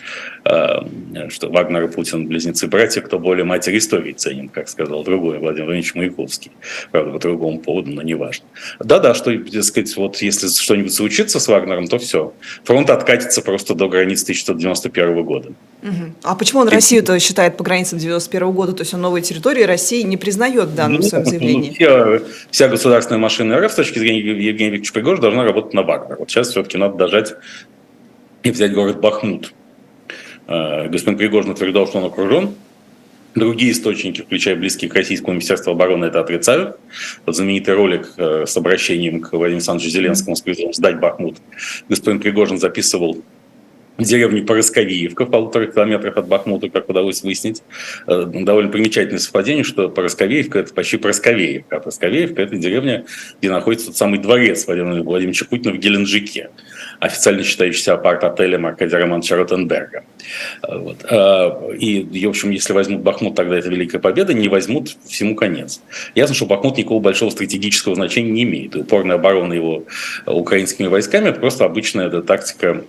э, 0.45 1.29
что 1.29 1.49
Вагнер 1.49 1.85
и 1.85 1.89
Путин 1.89 2.27
близнецы-братья, 2.27 3.01
кто 3.01 3.19
более 3.19 3.45
матери 3.45 3.79
истории 3.79 4.13
ценен, 4.13 4.49
как 4.49 4.69
сказал 4.69 5.05
другой 5.05 5.39
Владимир 5.39 5.67
Владимирович 5.67 5.95
Маяковский. 5.95 6.53
Правда, 6.91 7.13
по 7.13 7.19
другому 7.19 7.61
поводу, 7.61 7.91
но 7.91 8.03
неважно. 8.03 8.47
Да-да, 8.81 9.15
что, 9.15 9.33
сказать, 9.63 9.97
вот 9.97 10.17
если 10.23 10.49
что-нибудь 10.49 10.95
случится 10.95 11.41
с 11.41 11.49
Вагнером, 11.49 11.87
то 11.87 11.99
все. 11.99 12.33
Фронт 12.65 12.91
откатится 12.91 13.43
просто 13.43 13.75
до 13.75 13.89
границ 13.89 14.23
1991 14.23 15.25
года. 15.25 15.53
А 16.23 16.35
почему 16.35 16.61
он 16.63 16.69
Россию-то 16.79 17.19
считает 17.19 17.57
по 17.57 17.65
границам 17.65 17.99
91 17.99 18.53
года? 18.53 18.73
То 18.73 18.83
есть 18.83 18.95
он 18.95 19.01
новые 19.01 19.21
территории 19.21 19.65
России 19.65 20.03
не 20.03 20.17
признает 20.17 20.69
в 20.69 20.75
данном 20.77 21.01
Ну, 21.01 21.03
своем 21.03 21.25
ну, 21.25 21.31
заявлении? 21.31 21.73
вся, 21.73 22.21
вся 22.53 22.69
государственная 22.69 23.19
машина 23.19 23.59
РФ 23.61 23.73
с 23.73 23.75
точки 23.75 23.99
зрения 23.99 24.21
Евгения 24.21 24.71
Викторовича 24.71 24.93
Пригожина 24.93 25.23
должна 25.23 25.45
работать 25.45 25.75
на 25.75 25.83
Вагнер. 25.83 26.17
Вот 26.21 26.31
сейчас 26.31 26.51
все-таки 26.51 26.79
надо 26.79 26.97
дожать 26.97 27.35
и 28.45 28.53
взять 28.53 28.73
город 28.75 29.01
Бахмут. 29.01 29.53
Э, 30.47 30.87
Господин 30.89 31.19
Пригожин 31.19 31.51
утверждал, 31.51 31.89
что 31.89 31.99
он 31.99 32.05
окружен. 32.05 32.55
Другие 33.35 33.73
источники, 33.73 34.21
включая 34.23 34.55
близкие 34.55 34.89
к 34.89 34.95
российскому 34.95 35.33
Министерству 35.33 35.73
обороны, 35.73 36.05
это 36.05 36.21
отрицают. 36.21 36.77
Вот 37.27 37.35
знаменитый 37.35 37.75
ролик 37.75 38.13
э, 38.17 38.45
с 38.47 38.57
обращением 38.57 39.21
к 39.21 39.33
Владимиру 39.33 39.57
Александровичу 39.57 39.91
Зеленскому 39.91 40.37
с 40.37 40.43
призывом 40.43 40.73
сдать 40.73 41.01
Бахмут. 41.01 41.39
Господин 41.89 42.21
Пригожин 42.21 42.59
записывал 42.59 43.19
в 43.99 44.05
деревне 44.05 44.43
Поросковеевка 44.43 45.27
в 45.27 45.31
полутора 45.31 45.67
километрах 45.67 46.17
от 46.17 46.29
Бахмута, 46.29 46.71
как 46.71 46.89
удалось 46.89 47.23
выяснить. 47.23 47.63
Э, 48.07 48.25
довольно 48.27 48.71
примечательное 48.71 49.19
совпадение, 49.19 49.65
что 49.65 49.89
Поросковеевка– 49.89 50.59
это 50.61 50.73
почти 50.73 50.99
Поросковеевка. 50.99 51.77
А 51.77 51.81
Поросковеевка– 51.81 52.43
это 52.43 52.57
деревня, 52.57 53.05
где 53.41 53.51
находится 53.51 53.89
тот 53.89 53.97
самый 53.97 54.21
дворец 54.21 54.67
Владимира 54.67 55.03
Владимировича 55.03 55.47
Путина 55.47 55.75
в 55.75 55.79
Геленджике, 55.79 56.51
официально 57.01 57.43
считающийся 57.43 57.95
апарт-отелем 57.95 58.67
Аркадия 58.67 59.01
Романовича 59.01 59.37
Ротенберга. 59.37 60.05
Э, 60.63 60.79
вот. 60.79 61.05
Э, 61.11 61.75
и, 61.77 62.25
в 62.25 62.29
общем, 62.29 62.51
если 62.51 62.73
возьмут 62.73 63.03
Бахмут, 63.03 63.35
тогда 63.35 63.59
это 63.59 63.69
великая 63.69 63.99
победа, 63.99 64.33
не 64.33 64.49
возьмут, 64.49 64.97
всему 65.07 65.35
конец. 65.35 65.83
Ясно, 66.15 66.37
что 66.37 66.47
Бахмут 66.47 66.79
никакого 66.79 67.01
большого 67.01 67.31
стратегического 67.31 67.97
значения 67.97 68.31
не 68.31 68.45
имеет. 68.45 68.77
Упорная 68.77 69.17
оборона 69.17 69.55
его 69.55 69.87
украинскими 70.25 70.87
войсками– 70.87 71.29
это 71.31 71.41
просто 71.41 71.65
обычная 71.65 72.07
эта 72.07 72.23
тактика 72.23 72.85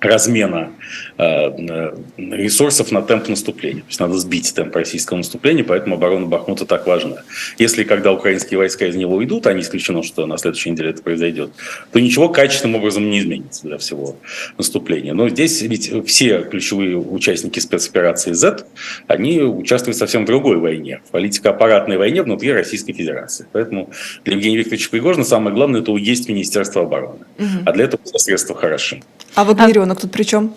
размена 0.00 0.70
э, 1.18 1.92
ресурсов 2.16 2.92
на 2.92 3.02
темп 3.02 3.28
наступления. 3.28 3.82
То 3.82 3.88
есть 3.88 4.00
надо 4.00 4.14
сбить 4.14 4.54
темп 4.54 4.76
российского 4.76 5.16
наступления, 5.18 5.64
поэтому 5.64 5.96
оборона 5.96 6.26
Бахмута 6.26 6.66
так 6.66 6.86
важна. 6.86 7.22
Если 7.58 7.84
когда 7.84 8.12
украинские 8.12 8.58
войска 8.58 8.86
из 8.86 8.96
него 8.96 9.22
идут, 9.24 9.46
а 9.46 9.52
не 9.52 9.62
исключено, 9.62 10.02
что 10.02 10.26
на 10.26 10.36
следующей 10.38 10.70
неделе 10.70 10.90
это 10.90 11.02
произойдет, 11.02 11.50
то 11.92 12.00
ничего 12.00 12.28
качественным 12.28 12.76
образом 12.76 13.08
не 13.10 13.20
изменится 13.20 13.62
для 13.66 13.78
всего 13.78 14.16
наступления. 14.58 15.14
Но 15.14 15.28
здесь 15.28 15.62
ведь 15.62 15.90
все 16.06 16.42
ключевые 16.42 16.96
участники 16.98 17.58
спецоперации 17.58 18.32
Z, 18.32 18.64
они 19.06 19.40
участвуют 19.40 19.96
совсем 19.96 20.24
в 20.24 20.26
другой 20.26 20.58
войне, 20.58 21.00
в 21.06 21.10
политико-аппаратной 21.10 21.96
войне 21.96 22.22
внутри 22.22 22.52
Российской 22.52 22.92
Федерации. 22.92 23.46
Поэтому 23.52 23.90
для 24.24 24.34
Евгения 24.34 24.58
Викторовича 24.58 24.90
Пригожина 24.90 25.24
самое 25.24 25.54
главное– 25.54 25.80
это 25.82 25.92
уесть 25.92 26.28
Министерство 26.28 26.82
обороны. 26.82 27.20
Угу. 27.38 27.46
А 27.64 27.72
для 27.72 27.84
этого 27.84 28.02
все 28.04 28.18
средства 28.18 28.54
хороши. 28.54 29.02
А 29.34 29.44
Вагнеренок 29.86 30.00
тут 30.00 30.10
при 30.10 30.22
чем? 30.24 30.54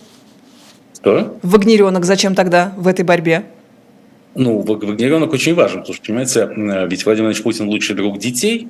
Что? 0.95 1.37
Вагнеренок 1.43 2.03
зачем 2.03 2.33
тогда 2.33 2.73
в 2.77 2.87
этой 2.87 3.05
борьбе? 3.05 3.43
Ну, 4.35 4.61
Вагнеренок 4.61 5.31
очень 5.33 5.53
важен, 5.53 5.81
потому 5.81 5.93
что, 5.93 6.05
понимаете, 6.05 6.49
ведь 6.89 7.05
Владимир 7.05 7.05
Владимирович 7.05 7.43
Путин 7.43 7.67
лучший 7.67 7.95
друг 7.95 8.17
детей, 8.17 8.67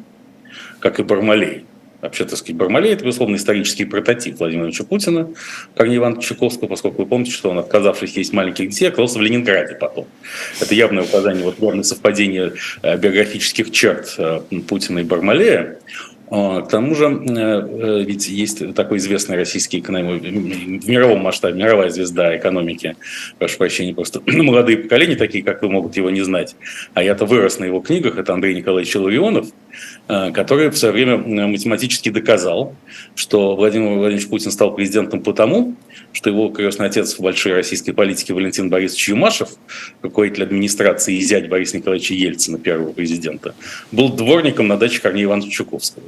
как 0.79 0.99
и 0.99 1.03
Бармалей. 1.03 1.65
Вообще, 2.01 2.23
так 2.23 2.37
сказать, 2.37 2.55
Бармалей– 2.55 2.91
это, 2.93 3.03
безусловно, 3.03 3.35
исторический 3.35 3.85
прототип 3.85 4.39
Владимира 4.39 4.65
Владимировича 4.65 4.83
Путина, 4.85 5.29
Корнея 5.75 5.97
Ивановича 5.97 6.29
Чуковского, 6.29 6.67
поскольку 6.67 7.03
вы 7.03 7.07
помните, 7.09 7.31
что 7.31 7.49
он, 7.49 7.59
отказавшись 7.59 8.15
есть 8.15 8.31
маленьких 8.31 8.69
детей, 8.69 8.87
оказался 8.87 9.19
в 9.19 9.21
Ленинграде 9.21 9.75
потом. 9.75 10.07
Это 10.61 10.75
явное 10.75 11.03
указание, 11.03 11.43
вот 11.43 11.59
верное 11.59 11.83
совпадение 11.83 12.53
э, 12.83 12.97
биографических 12.97 13.71
черт 13.71 14.15
э, 14.17 14.41
Путина 14.67 14.99
и 14.99 15.03
Бармалея. 15.03 15.77
А, 16.31 16.61
к 16.61 16.69
тому 16.69 16.93
же, 16.93 17.05
э, 17.05 17.33
э, 17.35 18.03
ведь 18.03 18.27
есть 18.29 18.73
такой 18.75 18.99
известный 18.99 19.35
российский 19.35 19.79
экономист, 19.79 20.23
в 20.23 20.89
мировом 20.89 21.21
масштабе, 21.21 21.57
мировая 21.57 21.89
звезда 21.89 22.37
экономики, 22.37 22.95
прошу 23.39 23.57
прощения, 23.57 23.93
просто 23.95 24.21
молодые 24.27 24.77
поколения, 24.77 25.15
такие, 25.15 25.43
как 25.43 25.61
вы, 25.63 25.69
могут 25.69 25.97
его 25.97 26.09
не 26.09 26.21
знать. 26.21 26.55
А 26.93 27.01
я-то 27.01 27.25
вырос 27.25 27.59
на 27.59 27.65
его 27.65 27.79
книгах, 27.79 28.17
это 28.17 28.33
Андрей 28.33 28.55
Николаевич 28.55 28.95
Ларионов, 28.95 29.47
э, 29.47 29.51
который 30.09 30.69
в 30.69 30.77
свое 30.77 30.91
время 30.91 31.17
математически 31.47 32.09
доказал, 32.09 32.75
что 33.13 33.55
Владимир 33.55 33.89
Владимирович 33.89 34.27
Путин 34.27 34.49
стал 34.49 34.73
президентом 34.73 35.21
потому, 35.21 35.75
что 36.13 36.31
его 36.31 36.49
крестный 36.49 36.87
отец 36.87 37.13
в 37.13 37.21
большой 37.21 37.53
российской 37.53 37.91
политике 37.91 38.33
Валентин 38.33 38.69
Борисович 38.69 39.09
Юмашев, 39.09 39.49
руководитель 40.01 40.43
администрации 40.43 41.15
и 41.15 41.21
зять 41.21 41.47
Бориса 41.47 41.77
Николаевича 41.77 42.15
Ельцина, 42.15 42.57
первого 42.57 42.91
президента, 42.91 43.53
был 43.91 44.09
дворником 44.09 44.67
на 44.67 44.77
даче 44.77 44.99
Корнея 44.99 45.25
Ивановича 45.25 45.51
Чуковского. 45.51 46.05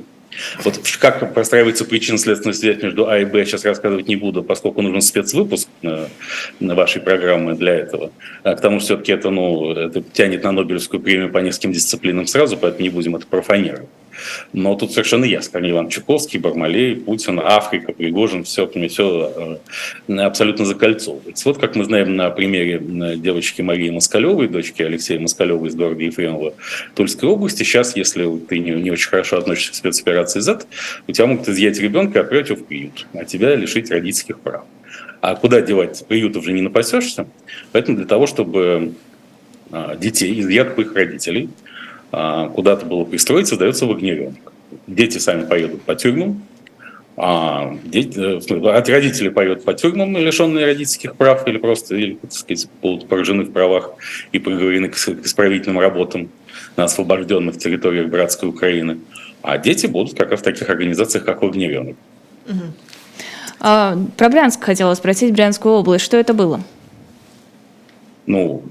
Вот 0.63 0.79
как 0.99 1.33
простраивается 1.33 1.85
причинно-следственная 1.85 2.53
связь 2.53 2.81
между 2.81 3.07
А 3.07 3.19
и 3.19 3.25
Б, 3.25 3.45
сейчас 3.45 3.65
рассказывать 3.65 4.07
не 4.07 4.15
буду, 4.15 4.43
поскольку 4.43 4.81
нужен 4.81 5.01
спецвыпуск 5.01 5.67
на, 5.81 6.07
на 6.59 6.75
вашей 6.75 7.01
программы 7.01 7.55
для 7.55 7.75
этого. 7.75 8.11
А 8.43 8.55
к 8.55 8.61
тому 8.61 8.79
все-таки 8.79 9.11
это, 9.11 9.29
ну, 9.29 9.73
это 9.73 10.01
тянет 10.01 10.43
на 10.43 10.51
Нобелевскую 10.51 11.01
премию 11.01 11.31
по 11.31 11.39
нескольким 11.39 11.73
дисциплинам 11.73 12.27
сразу, 12.27 12.57
поэтому 12.57 12.83
не 12.83 12.89
будем 12.89 13.15
это 13.15 13.27
профанировать. 13.27 13.89
Но 14.53 14.75
тут 14.75 14.91
совершенно 14.91 15.25
ясно. 15.25 15.53
Корней 15.53 15.71
Иван 15.71 15.89
Чуковский, 15.89 16.39
Бармалей, 16.39 16.95
Путин, 16.95 17.39
Африка, 17.39 17.93
Пригожин, 17.93 18.43
все, 18.43 18.69
все 18.89 19.59
э, 20.07 20.17
абсолютно 20.19 20.65
закольцовывается. 20.65 21.49
Вот 21.49 21.57
как 21.57 21.75
мы 21.75 21.85
знаем 21.85 22.15
на 22.15 22.29
примере 22.29 22.79
девочки 23.17 23.61
Марии 23.61 23.89
Москалевой, 23.89 24.47
дочки 24.47 24.81
Алексея 24.81 25.19
Москалева 25.19 25.65
из 25.65 25.75
города 25.75 26.01
Ефремова 26.01 26.53
Тульской 26.95 27.29
области. 27.29 27.63
Сейчас, 27.63 27.95
если 27.95 28.27
ты 28.39 28.59
не, 28.59 28.71
не 28.71 28.91
очень 28.91 29.09
хорошо 29.09 29.37
относишься 29.37 29.71
к 29.71 29.75
спецоперации 29.75 30.39
Z, 30.39 30.61
у 31.07 31.11
тебя 31.11 31.27
могут 31.27 31.47
изъять 31.47 31.79
ребенка 31.79 32.19
и 32.19 32.21
отправить 32.21 32.49
его 32.49 32.59
в 32.59 32.65
приют, 32.65 33.07
а 33.13 33.25
тебя 33.25 33.55
лишить 33.55 33.91
родительских 33.91 34.39
прав. 34.39 34.63
А 35.21 35.35
куда 35.35 35.61
девать? 35.61 36.03
Приютов 36.07 36.43
же 36.43 36.51
не 36.51 36.61
напасешься. 36.61 37.27
Поэтому 37.71 37.97
для 37.97 38.07
того, 38.07 38.25
чтобы 38.25 38.93
а, 39.71 39.95
детей, 39.95 40.39
изъятых 40.41 40.79
их 40.79 40.95
родителей, 40.95 41.49
куда-то 42.11 42.85
было 42.85 43.03
пристроить, 43.05 43.47
создается 43.47 43.85
вагнеренок. 43.85 44.53
Дети 44.87 45.17
сами 45.17 45.45
поедут 45.45 45.81
по 45.83 45.95
тюрьмам, 45.95 46.41
а 47.17 47.77
дети, 47.83 48.17
от 48.37 48.49
э, 48.89 48.91
родителей 48.91 49.29
поедут 49.29 49.63
по 49.63 49.73
тюрьмам, 49.73 50.15
лишенные 50.17 50.65
родительских 50.65 51.15
прав, 51.15 51.47
или 51.47 51.57
просто, 51.57 51.95
или, 51.95 52.15
так 52.15 52.31
сказать, 52.31 52.67
будут 52.81 53.07
поражены 53.07 53.43
в 53.43 53.51
правах 53.51 53.91
и 54.31 54.39
приговорены 54.39 54.89
к 54.89 54.95
исправительным 54.95 55.79
работам 55.79 56.29
на 56.77 56.85
освобожденных 56.85 57.57
территориях 57.57 58.07
братской 58.07 58.49
Украины. 58.49 58.99
А 59.41 59.57
дети 59.57 59.87
будут 59.87 60.17
как 60.17 60.31
раз 60.31 60.39
в 60.39 60.43
таких 60.43 60.69
организациях, 60.69 61.25
как 61.25 61.41
Вагнеренок. 61.41 61.95
Угу. 62.47 62.63
А, 63.59 63.97
про 64.17 64.29
Брянск 64.29 64.63
хотела 64.63 64.93
спросить, 64.95 65.33
Брянскую 65.33 65.75
область. 65.75 66.05
Что 66.05 66.17
это 66.17 66.33
было? 66.33 66.61
Ну, 68.25 68.63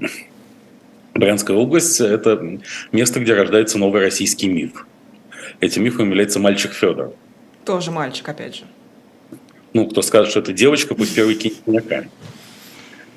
Брянская 1.13 1.57
область– 1.57 1.99
это 2.01 2.59
место, 2.91 3.19
где 3.19 3.33
рождается 3.33 3.77
новый 3.77 4.01
российский 4.01 4.47
миф. 4.47 4.85
Этим 5.59 5.83
мифом 5.83 6.07
является 6.07 6.39
мальчик 6.39 6.71
Федор. 6.73 7.13
Тоже 7.65 7.91
мальчик, 7.91 8.27
опять 8.29 8.55
же. 8.55 8.61
Ну, 9.73 9.87
кто 9.87 10.01
скажет, 10.01 10.31
что 10.31 10.39
это 10.39 10.53
девочка, 10.53 10.95
пусть 10.95 11.15
первый 11.15 11.35
кинет 11.35 11.67
меня 11.67 12.05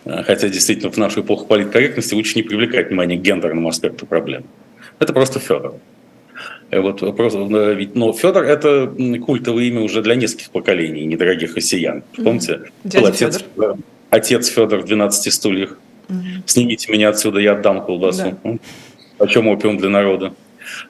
Хотя, 0.04 0.48
действительно, 0.48 0.90
в 0.90 0.96
нашу 0.96 1.22
эпоху 1.22 1.46
политкорректности 1.46 2.14
лучше 2.14 2.36
не 2.36 2.42
привлекать 2.42 2.88
внимание 2.88 3.18
к 3.18 3.22
гендерному 3.22 3.68
аспекту 3.68 4.06
проблем. 4.06 4.44
Это 4.98 5.12
просто 5.12 5.38
Федор. 5.38 5.76
Вот 6.70 7.16
просто, 7.16 7.72
ведь, 7.72 7.94
но 7.94 8.12
Федор– 8.12 8.44
это 8.44 8.92
культовое 9.24 9.64
имя 9.64 9.80
уже 9.80 10.02
для 10.02 10.16
нескольких 10.16 10.50
поколений 10.50 11.04
недорогих 11.06 11.54
россиян. 11.56 12.02
Помните? 12.16 12.70
Дядя 12.82 13.08
отец, 13.08 13.44
Федор. 13.54 13.76
отец 14.10 14.48
Федор 14.48 14.80
в 14.80 14.84
«12 14.84 15.30
стульях». 15.30 15.78
Снимите 16.46 16.92
меня 16.92 17.08
отсюда, 17.10 17.40
я 17.40 17.52
отдам 17.52 17.84
колбасу. 17.84 18.38
Да. 18.42 18.56
Почем 19.18 19.48
опиум 19.48 19.78
для 19.78 19.88
народа? 19.88 20.34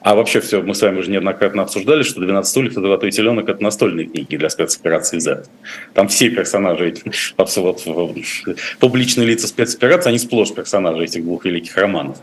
А 0.01 0.15
вообще 0.15 0.39
все, 0.39 0.61
мы 0.61 0.73
с 0.73 0.81
вами 0.81 0.99
уже 0.99 1.11
неоднократно 1.11 1.63
обсуждали, 1.63 2.03
что 2.03 2.21
«12 2.21 2.43
стульев» 2.43 2.71
и 2.71 2.75
«Золотой 2.75 3.11
теленок»— 3.11 3.49
это 3.49 3.61
настольные 3.61 4.07
книги 4.07 4.37
для 4.37 4.49
спецоперации 4.49 5.19
Z. 5.19 5.45
Там 5.93 6.07
все 6.07 6.29
персонажи, 6.29 6.95
вот, 7.37 7.83
публичные 8.79 9.27
лица 9.27 9.47
спецоперации, 9.47 10.09
они 10.09 10.19
сплошь 10.19 10.53
персонажи 10.53 11.03
этих 11.03 11.23
двух 11.23 11.45
великих 11.45 11.75
романов. 11.77 12.17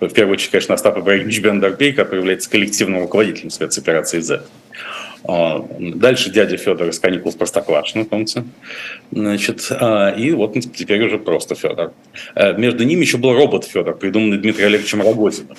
В 0.00 0.08
первую 0.08 0.34
очередь, 0.34 0.50
конечно, 0.50 0.74
Остап 0.74 0.98
Ибрагимович 0.98 1.40
Бендарбей, 1.40 1.92
который 1.92 2.18
является 2.18 2.50
коллективным 2.50 3.02
руководителем 3.02 3.50
спецоперации 3.50 4.20
Z. 4.20 4.42
А, 5.26 5.66
дальше 5.78 6.30
дядя 6.30 6.56
Федор 6.56 6.88
из 6.88 6.98
каникул 6.98 7.32
в 7.32 7.36
Простоквашино, 7.36 8.04
помните? 8.04 8.44
Значит, 9.10 9.66
а, 9.70 10.10
и 10.10 10.32
вот 10.32 10.54
теперь 10.54 11.02
уже 11.06 11.18
просто 11.18 11.54
Федор. 11.54 11.92
А, 12.34 12.52
между 12.52 12.84
ними 12.84 13.00
еще 13.00 13.16
был 13.16 13.32
робот 13.32 13.64
Федор, 13.64 13.96
придуманный 13.96 14.38
Дмитрием 14.38 14.68
Олеговичем 14.68 15.00
Рогозиным. 15.00 15.56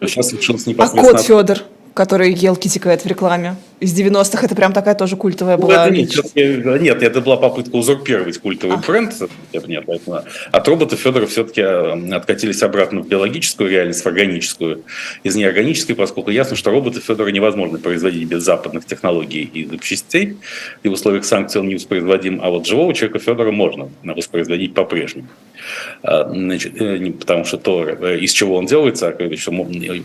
Сейчас 0.00 0.32
решился 0.32 0.70
непосредственно... 0.70 1.08
А 1.08 1.12
кот 1.12 1.26
Федор? 1.26 1.58
Который 1.94 2.32
ел 2.32 2.56
китикет 2.56 3.04
в 3.04 3.06
рекламе. 3.06 3.56
Из 3.80 3.96
90-х 3.98 4.46
это 4.46 4.54
прям 4.54 4.72
такая 4.72 4.94
тоже 4.94 5.16
культовая 5.16 5.56
ну, 5.56 5.62
была. 5.62 5.86
Это 5.86 5.94
нет, 5.94 6.82
нет, 6.82 7.02
это 7.02 7.20
была 7.20 7.36
попытка 7.36 7.76
узурпировать 7.76 8.38
культовый 8.38 8.76
а. 8.76 8.80
бренд. 8.80 9.14
Нет, 9.66 9.84
поэтому 9.86 10.22
от 10.50 10.68
робота 10.68 10.96
Федора 10.96 11.26
все-таки 11.26 11.60
откатились 11.60 12.62
обратно 12.62 13.00
в 13.00 13.08
биологическую 13.08 13.70
реальность, 13.70 14.02
в 14.02 14.06
органическую, 14.06 14.84
из 15.22 15.36
неорганической, 15.36 15.94
поскольку 15.94 16.30
ясно, 16.30 16.56
что 16.56 16.70
роботы 16.70 17.00
Федора 17.00 17.28
невозможно 17.28 17.78
производить 17.78 18.28
без 18.28 18.42
западных 18.42 18.86
технологий 18.86 19.42
и 19.42 19.64
запчастей, 19.66 20.36
и 20.82 20.88
в 20.88 20.92
условиях 20.92 21.24
санкций 21.24 21.60
он 21.60 21.68
не 21.68 21.74
воспроизводим, 21.74 22.40
а 22.42 22.50
вот 22.50 22.66
живого 22.66 22.92
человека 22.94 23.18
Федора 23.18 23.52
можно 23.52 23.90
воспроизводить 24.02 24.74
по-прежнему. 24.74 25.28
А, 26.02 26.28
значит, 26.28 26.80
э, 26.80 27.12
потому 27.12 27.44
что 27.44 27.56
то, 27.56 27.86
э, 27.86 28.18
из 28.18 28.32
чего 28.32 28.56
он 28.56 28.66
делается, 28.66 29.16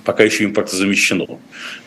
пока 0.05 0.23
еще 0.23 0.45
импортозамещено. 0.45 1.39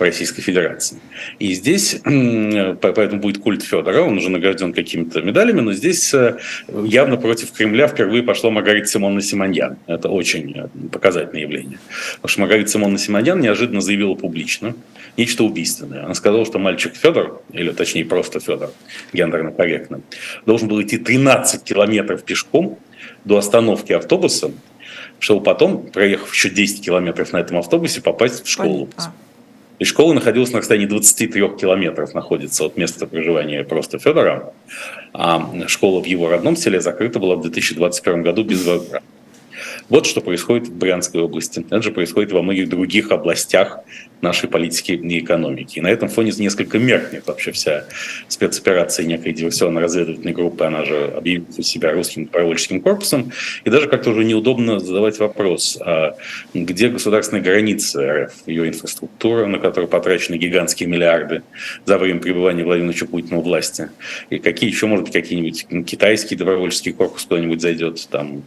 Российской 0.02 0.42
Федерации. 0.42 0.98
И 1.38 1.54
здесь, 1.54 2.00
поэтому 2.02 3.20
будет 3.20 3.38
культ 3.38 3.62
Федора, 3.62 4.02
он 4.02 4.18
уже 4.18 4.30
награжден 4.30 4.72
какими-то 4.72 5.22
медалями, 5.22 5.60
но 5.60 5.72
здесь 5.72 6.12
э, 6.14 6.38
явно 6.84 7.16
против 7.16 7.52
Кремля 7.52 7.88
впервые 7.88 8.22
пошла 8.22 8.50
Маргарита 8.50 8.86
Симонна 8.86 9.22
Симоньян. 9.22 9.76
Это 9.86 10.08
очень 10.08 10.52
э, 10.56 10.68
показательное 10.90 11.42
явление. 11.42 11.78
Потому 12.16 12.28
что 12.28 12.40
Маргарита 12.40 12.70
Симонна 12.70 12.98
Симоньян 12.98 13.40
неожиданно 13.40 13.80
заявила 13.80 14.14
публично 14.14 14.74
нечто 15.16 15.44
убийственное. 15.44 16.04
Она 16.04 16.14
сказала, 16.14 16.44
что 16.44 16.58
мальчик 16.58 16.94
Федор, 16.96 17.42
или 17.52 17.70
точнее 17.70 18.04
просто 18.04 18.40
Федор, 18.40 18.70
гендерно 19.12 19.52
корректно, 19.52 20.00
должен 20.46 20.68
был 20.68 20.80
идти 20.82 20.98
13 20.98 21.62
километров 21.62 22.24
пешком 22.24 22.78
до 23.24 23.38
остановки 23.38 23.92
автобуса, 23.92 24.50
чтобы 25.18 25.42
потом, 25.42 25.86
проехав 25.86 26.32
еще 26.32 26.50
10 26.50 26.84
километров 26.84 27.32
на 27.32 27.38
этом 27.38 27.58
автобусе, 27.58 28.00
попасть 28.00 28.44
в 28.44 28.48
школу. 28.48 28.88
А. 28.96 29.12
И 29.82 29.84
школа 29.84 30.12
находилась 30.12 30.52
на 30.52 30.60
расстоянии 30.60 30.86
23 30.86 31.48
километров, 31.58 32.14
находится 32.14 32.64
от 32.64 32.76
места 32.76 33.04
проживания 33.08 33.64
просто 33.64 33.98
Федора. 33.98 34.52
А 35.12 35.50
школа 35.66 36.00
в 36.00 36.06
его 36.06 36.28
родном 36.28 36.54
селе 36.54 36.80
закрыта 36.80 37.18
была 37.18 37.34
в 37.34 37.40
2021 37.40 38.22
году 38.22 38.44
без 38.44 38.64
возврата. 38.64 39.04
Вот 39.88 40.06
что 40.06 40.20
происходит 40.20 40.68
в 40.68 40.74
Брянской 40.74 41.20
области. 41.20 41.60
Это 41.60 41.82
же 41.82 41.92
происходит 41.92 42.32
во 42.32 42.42
многих 42.42 42.68
других 42.68 43.10
областях 43.10 43.80
нашей 44.22 44.48
политики 44.48 44.92
и 44.92 45.18
экономики. 45.18 45.78
И 45.78 45.82
на 45.82 45.88
этом 45.88 46.08
фоне 46.08 46.32
несколько 46.38 46.78
меркнет 46.78 47.26
вообще 47.26 47.50
вся 47.52 47.84
спецоперация 48.28 49.04
некой 49.04 49.32
диверсионно-разведывательной 49.32 50.32
группы, 50.32 50.64
она 50.64 50.84
же 50.84 51.12
объявила 51.16 51.62
себя 51.62 51.92
русским 51.92 52.26
добровольческим 52.26 52.80
корпусом. 52.80 53.32
И 53.64 53.70
даже 53.70 53.88
как-то 53.88 54.10
уже 54.10 54.24
неудобно 54.24 54.78
задавать 54.78 55.18
вопрос, 55.18 55.76
а 55.80 56.14
где 56.54 56.88
государственные 56.88 57.42
границы 57.42 58.24
РФ, 58.24 58.32
ее 58.46 58.68
инфраструктура, 58.68 59.46
на 59.46 59.58
которую 59.58 59.88
потрачены 59.88 60.36
гигантские 60.36 60.88
миллиарды 60.88 61.42
за 61.84 61.98
время 61.98 62.20
пребывания 62.20 62.64
Владимира 62.64 63.06
Путина 63.06 63.38
у 63.38 63.42
власти, 63.42 63.90
и 64.30 64.38
какие 64.38 64.70
еще, 64.70 64.86
может 64.86 65.06
быть, 65.06 65.12
какие-нибудь 65.12 65.66
китайский 65.84 66.36
добровольческий 66.36 66.92
корпус 66.92 67.24
куда-нибудь 67.24 67.60
зайдет, 67.60 68.06
там, 68.10 68.42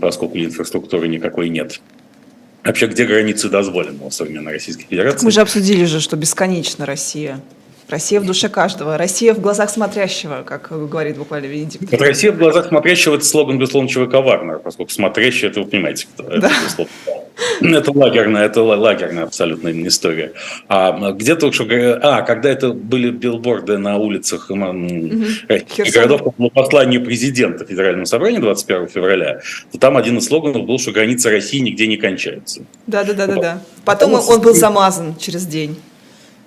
поскольку 0.00 0.38
инфраструктуры 0.38 1.08
никакой 1.08 1.48
нет. 1.48 1.80
Вообще, 2.64 2.86
где 2.86 3.04
границы 3.04 3.48
дозволенного 3.48 4.10
современной 4.10 4.52
Российской 4.52 4.84
Федерации? 4.84 5.24
Мы 5.24 5.30
же 5.30 5.40
обсудили 5.40 5.84
же, 5.84 6.00
что 6.00 6.16
бесконечно 6.16 6.84
Россия. 6.84 7.40
Россия 7.88 8.20
в 8.20 8.26
душе 8.26 8.50
каждого. 8.50 8.98
Россия 8.98 9.32
в 9.32 9.40
глазах 9.40 9.70
смотрящего, 9.70 10.42
как 10.42 10.68
говорит 10.88 11.16
буквально 11.16 11.46
Венедикт. 11.46 11.90
Россия 11.94 12.32
в 12.32 12.36
глазах 12.36 12.68
смотрящего– 12.68 13.14
это 13.16 13.24
слоган, 13.24 13.58
безусловно, 13.58 13.88
ЧВК 13.88 14.14
Вагнера, 14.14 14.58
поскольку 14.58 14.92
смотрящий– 14.92 15.48
это 15.48 15.60
вы 15.60 15.66
понимаете, 15.66 16.06
кто. 16.12 16.24
Да. 16.38 16.52
Это, 17.60 17.76
это 17.78 17.92
лагерная, 17.92 18.44
это 18.44 18.62
лагерная 18.62 19.24
абсолютная 19.24 19.72
история. 19.86 20.32
А 20.68 21.12
где 21.12 21.34
то, 21.34 21.50
что... 21.50 21.64
А, 22.02 22.20
когда 22.22 22.50
это 22.50 22.74
были 22.74 23.10
билборды 23.10 23.78
на 23.78 23.96
улицах 23.96 24.50
угу. 24.50 24.58
городов 25.92 26.34
было 26.36 26.48
послание 26.50 27.00
президента 27.00 27.64
Федерального 27.64 28.04
собрания 28.04 28.40
21 28.40 28.88
февраля, 28.88 29.40
то 29.72 29.78
там 29.78 29.96
один 29.96 30.18
из 30.18 30.26
слоганов 30.26 30.66
был, 30.66 30.78
что 30.78 30.92
границы 30.92 31.30
России 31.30 31.58
нигде 31.60 31.86
не 31.86 31.96
кончаются. 31.96 32.62
Да-да-да. 32.86 33.62
Потом 33.86 34.12
он 34.12 34.40
был 34.42 34.54
замазан 34.54 35.16
через 35.16 35.46
день, 35.46 35.80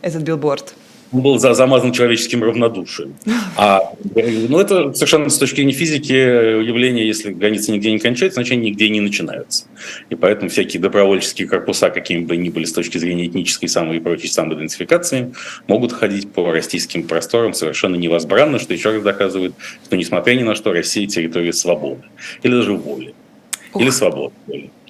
этот 0.04 0.22
билборд 0.22 0.76
он 1.12 1.22
был 1.22 1.38
замазан 1.40 1.92
человеческим 1.92 2.44
равнодушием. 2.44 3.16
А, 3.58 3.94
ну, 4.16 4.60
это 4.60 4.94
совершенно 4.94 5.30
с 5.30 5.38
точки 5.38 5.58
зрения 5.58 5.74
физики 5.74 6.12
явление, 6.12 7.06
если 7.06 7.32
границы 7.32 7.72
нигде 7.72 7.92
не 7.92 8.00
кончаются, 8.00 8.36
значит, 8.36 8.54
они 8.54 8.70
нигде 8.70 8.90
не 8.90 9.02
начинаются. 9.02 9.66
И 10.10 10.16
поэтому 10.16 10.50
всякие 10.50 10.82
добровольческие 10.82 11.48
корпуса, 11.48 11.90
какими 11.90 12.24
бы 12.24 12.38
ни 12.38 12.50
были 12.50 12.66
с 12.66 12.74
точки 12.74 12.98
зрения 12.98 13.28
этнической 13.28 13.68
самой 13.68 13.98
и 13.98 14.00
прочей 14.00 14.28
самоидентификации, 14.28 15.34
могут 15.68 15.92
ходить 15.92 16.32
по 16.32 16.52
российским 16.52 17.04
просторам 17.04 17.54
совершенно 17.54 17.96
невозбранно, 17.96 18.60
что 18.60 18.74
еще 18.74 18.92
раз 18.92 19.04
доказывает, 19.04 19.54
что, 19.84 19.98
несмотря 19.98 20.34
ни 20.36 20.44
на 20.44 20.56
что, 20.56 20.72
Россия– 20.72 21.08
территория 21.08 21.54
свободы. 21.54 22.04
Или 22.44 22.56
даже 22.56 22.74
воли. 22.74 23.14
Или 23.76 23.90
свободы 23.90 24.34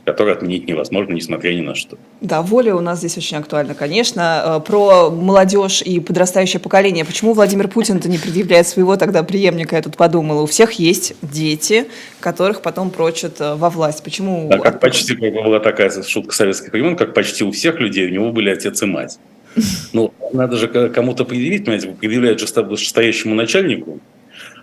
который 0.06 0.34
отменить 0.34 0.68
невозможно, 0.68 1.14
несмотря 1.14 1.54
ни 1.54 1.62
на 1.62 1.76
что. 1.76 1.98
Да, 2.22 2.42
воля 2.42 2.76
у 2.76 2.80
нас 2.80 3.00
здесь 3.00 3.18
очень 3.18 3.38
актуальна, 3.38 3.76
конечно. 3.76 4.44
Э, 4.58 4.60
про 4.60 5.10
молодежь 5.10 5.82
и 5.82 6.00
подрастающее 6.00 6.60
поколение. 6.60 7.06
Почему 7.06 7.34
Владимир 7.34 7.68
Путин-то 7.68 8.10
не 8.10 8.18
предъявляет 8.18 8.68
своего 8.68 8.98
тогда 8.98 9.24
преемника, 9.24 9.76
я 9.76 9.82
тут 9.82 9.98
подумала. 9.98 10.42
У 10.42 10.46
всех 10.46 10.74
есть 10.74 11.14
дети, 11.22 11.88
которых 12.20 12.62
потом 12.62 12.90
прочат 12.90 13.40
э, 13.40 13.56
во 13.56 13.70
власть. 13.70 14.04
Почему? 14.04 14.48
Да, 14.50 14.58
как 14.58 14.80
почти, 14.80 15.16
была 15.16 15.60
такая 15.60 15.92
шутка 16.04 16.36
советских 16.36 16.74
времен, 16.74 16.96
как 16.96 17.14
почти 17.14 17.44
у 17.44 17.52
всех 17.52 17.80
людей, 17.80 18.08
у 18.08 18.12
него 18.12 18.32
были 18.32 18.50
отец 18.50 18.82
и 18.82 18.86
мать. 18.86 19.20
Ну, 19.94 20.14
надо 20.32 20.56
же 20.56 20.68
кому-то 20.68 21.26
предъявить, 21.26 21.66
понимаете, 21.66 21.90
предъявляют 21.90 22.40
же 22.40 22.48
стоящему 22.48 23.36
начальнику, 23.36 24.00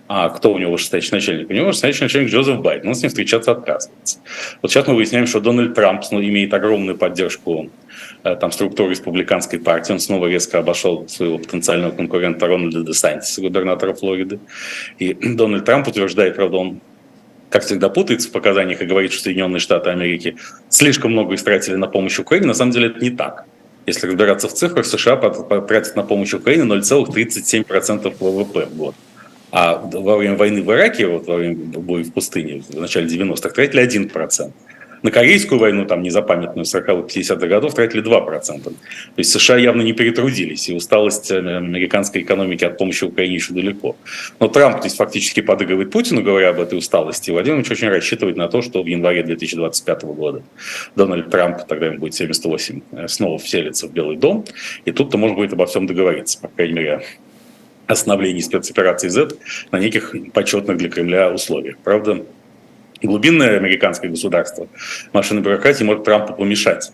а 0.09 0.31
кто 0.31 0.55
у 0.55 0.59
него 0.59 0.73
вышестоящий 0.73 1.11
начальник? 1.13 1.51
У 1.51 1.53
него 1.53 1.67
вышестоящий 1.67 2.05
начальник 2.05 2.31
Джозеф 2.31 2.61
Байден. 2.61 2.89
Он 2.89 2.95
с 2.95 3.03
ним 3.03 3.11
встречаться 3.11 3.53
отказывается. 3.53 4.19
Вот 4.63 4.71
сейчас 4.73 4.87
мы 4.87 4.95
выясняем, 4.95 5.27
что 5.27 5.41
Дональд 5.41 5.75
Трамп 5.75 6.03
имеет 6.11 6.55
огромную 6.55 6.97
поддержку 6.97 7.71
э, 8.25 8.35
там, 8.37 8.51
структуры 8.51 8.91
республиканской 8.91 9.59
партии. 9.61 9.93
Он 9.93 10.01
снова 10.01 10.27
резко 10.27 10.61
обошел 10.61 11.07
своего 11.09 11.37
потенциального 11.37 11.91
конкурента 11.91 12.47
Рональда 12.47 12.83
Десантиса, 12.85 13.43
губернатора 13.43 13.93
Флориды. 13.93 14.41
И 14.99 15.13
Дональд 15.37 15.67
Трамп 15.67 15.87
утверждает, 15.89 16.37
правда, 16.37 16.57
он 16.57 16.81
как 17.51 17.65
всегда, 17.65 17.89
путается 17.89 18.29
в 18.29 18.33
показаниях 18.33 18.83
и 18.83 18.87
говорит, 18.87 19.13
что 19.13 19.23
Соединенные 19.23 19.61
Штаты 19.61 19.91
Америки 19.91 20.37
слишком 20.69 21.13
много 21.13 21.35
истратили 21.35 21.77
на 21.77 21.87
помощь 21.87 22.19
Украине. 22.19 22.47
На 22.47 22.55
самом 22.55 22.73
деле 22.73 22.89
это 22.89 23.01
не 23.01 23.11
так. 23.11 23.45
Если 23.87 24.07
разбираться 24.07 24.49
в 24.49 24.55
цифрах, 24.55 24.85
США 24.85 25.17
тратят 25.17 25.97
на 25.97 26.03
помощь 26.03 26.35
Украине 26.35 26.65
0,37% 26.65 28.15
ВВП 28.21 28.67
в 28.67 28.77
год. 28.77 28.95
А 29.51 29.77
во 29.77 30.17
время 30.17 30.37
войны 30.37 30.63
в 30.63 30.71
Ираке, 30.73 31.07
вот 31.07 31.27
во 31.27 31.37
время 31.37 31.57
боя 31.79 32.05
в 32.05 32.13
пустыне 32.13 32.63
в 32.69 32.81
начале 32.81 33.07
90-х, 33.07 33.49
тратили 33.51 33.83
1%. 33.83 34.53
На 35.03 35.11
Корейскую 35.13 35.61
войну, 35.61 35.85
там 35.85 36.03
незапамятную 36.03 36.65
40-50-х 36.65 37.47
годов, 37.47 37.75
тратили 37.75 38.03
2%. 38.03 38.63
То 38.63 38.73
есть 39.17 39.31
США 39.31 39.57
явно 39.57 39.83
не 39.83 39.93
перетрудились, 39.93 40.69
и 40.69 40.75
усталость 40.75 41.31
э, 41.31 41.39
американской 41.39 42.23
экономики 42.23 42.65
от 42.65 42.79
помощи 42.79 43.05
Украине 43.05 43.37
еще 43.37 43.53
далеко. 43.53 43.97
Но 44.41 44.49
Трамп 44.49 44.81
здесь 44.81 44.97
фактически 44.97 45.41
подыгрывает 45.41 45.93
Путину, 45.93 46.23
говоря 46.23 46.49
об 46.49 46.61
этой 46.61 46.79
усталости. 46.79 47.31
Владимир 47.31 47.59
Ильич 47.59 47.71
очень 47.71 47.89
рассчитывает 47.89 48.37
на 48.37 48.49
то, 48.49 48.61
что 48.61 48.83
в 48.83 48.87
январе 48.87 49.23
2025 49.23 50.03
года 50.03 50.43
Дональд 50.97 51.31
Трамп, 51.31 51.65
тогда 51.69 51.87
ему 51.87 51.99
будет 51.99 52.15
78, 52.15 52.81
э, 52.91 53.09
снова 53.09 53.39
вселится 53.39 53.87
в 53.87 53.93
Белый 53.93 54.17
дом, 54.17 54.45
и 54.85 54.91
тут-то 54.91 55.17
можно 55.17 55.37
будет 55.37 55.53
обо 55.53 55.67
всем 55.67 55.87
договориться, 55.87 56.41
по 56.41 56.49
крайней 56.49 56.75
мере, 56.75 57.03
остановлении 57.89 58.41
спецоперации 58.41 59.09
Z 59.09 59.31
на 59.73 59.79
неких 59.79 60.15
почетных 60.33 60.77
для 60.77 60.89
Кремля 60.89 61.33
условиях. 61.33 61.77
Правда, 61.83 62.25
глубинное 63.03 63.57
американское 63.57 64.11
государство 64.11 64.69
машины 65.13 65.41
бюрократии 65.41 65.83
может 65.83 66.05
Трампу 66.05 66.35
помешать 66.35 66.93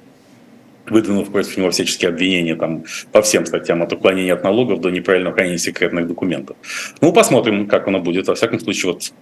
выдвинув 0.86 1.30
против 1.30 1.56
него 1.56 1.70
всяческие 1.70 2.10
обвинения 2.10 2.56
там, 2.56 2.84
по 3.12 3.22
всем 3.22 3.46
статьям, 3.46 3.82
от 3.82 3.92
уклонения 3.92 4.34
от 4.34 4.44
налогов 4.44 4.80
до 4.80 4.90
неправильного 4.90 5.34
хранения 5.34 5.58
секретных 5.58 6.06
документов. 6.06 6.56
Ну, 7.00 7.12
посмотрим, 7.12 7.66
как 7.66 7.88
оно 7.88 8.00
будет. 8.00 8.28
Во 8.28 8.34
всяком 8.34 8.60
случае, 8.60 8.92
вот 8.92 9.12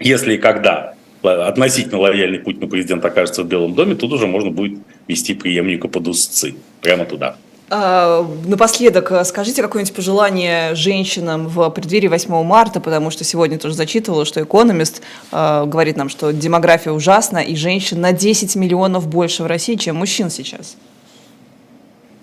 если 0.00 0.34
и 0.34 0.38
когда 0.38 0.94
относительно 1.22 1.98
лояльный 1.98 2.38
Путину 2.38 2.68
президент 2.68 3.04
окажется 3.04 3.42
в 3.42 3.48
Белом 3.48 3.74
доме, 3.74 3.94
тут 3.94 4.12
уже 4.12 4.26
можно 4.26 4.50
будет 4.50 4.78
вести 5.08 5.34
преемника 5.34 5.88
под 5.88 6.08
узцы, 6.08 6.54
прямо 6.80 7.04
туда. 7.04 7.36
А, 7.68 8.24
напоследок, 8.44 9.10
э, 9.10 9.24
скажите 9.24 9.60
какое-нибудь 9.60 9.94
пожелание 9.94 10.76
женщинам 10.76 11.48
в 11.48 11.68
преддверии 11.70 12.06
8 12.06 12.44
марта, 12.44 12.80
потому 12.80 13.10
что 13.10 13.24
сегодня 13.24 13.58
тоже 13.58 13.74
зачитывала, 13.74 14.24
что 14.24 14.40
экономист 14.40 15.02
э, 15.32 15.64
говорит 15.66 15.96
нам, 15.96 16.08
что 16.08 16.32
демография 16.32 16.92
ужасна, 16.92 17.38
и 17.38 17.56
женщин 17.56 18.00
на 18.00 18.12
10 18.12 18.54
миллионов 18.54 19.08
больше 19.08 19.42
в 19.42 19.46
России, 19.46 19.74
чем 19.74 19.96
мужчин 19.96 20.30
сейчас. 20.30 20.76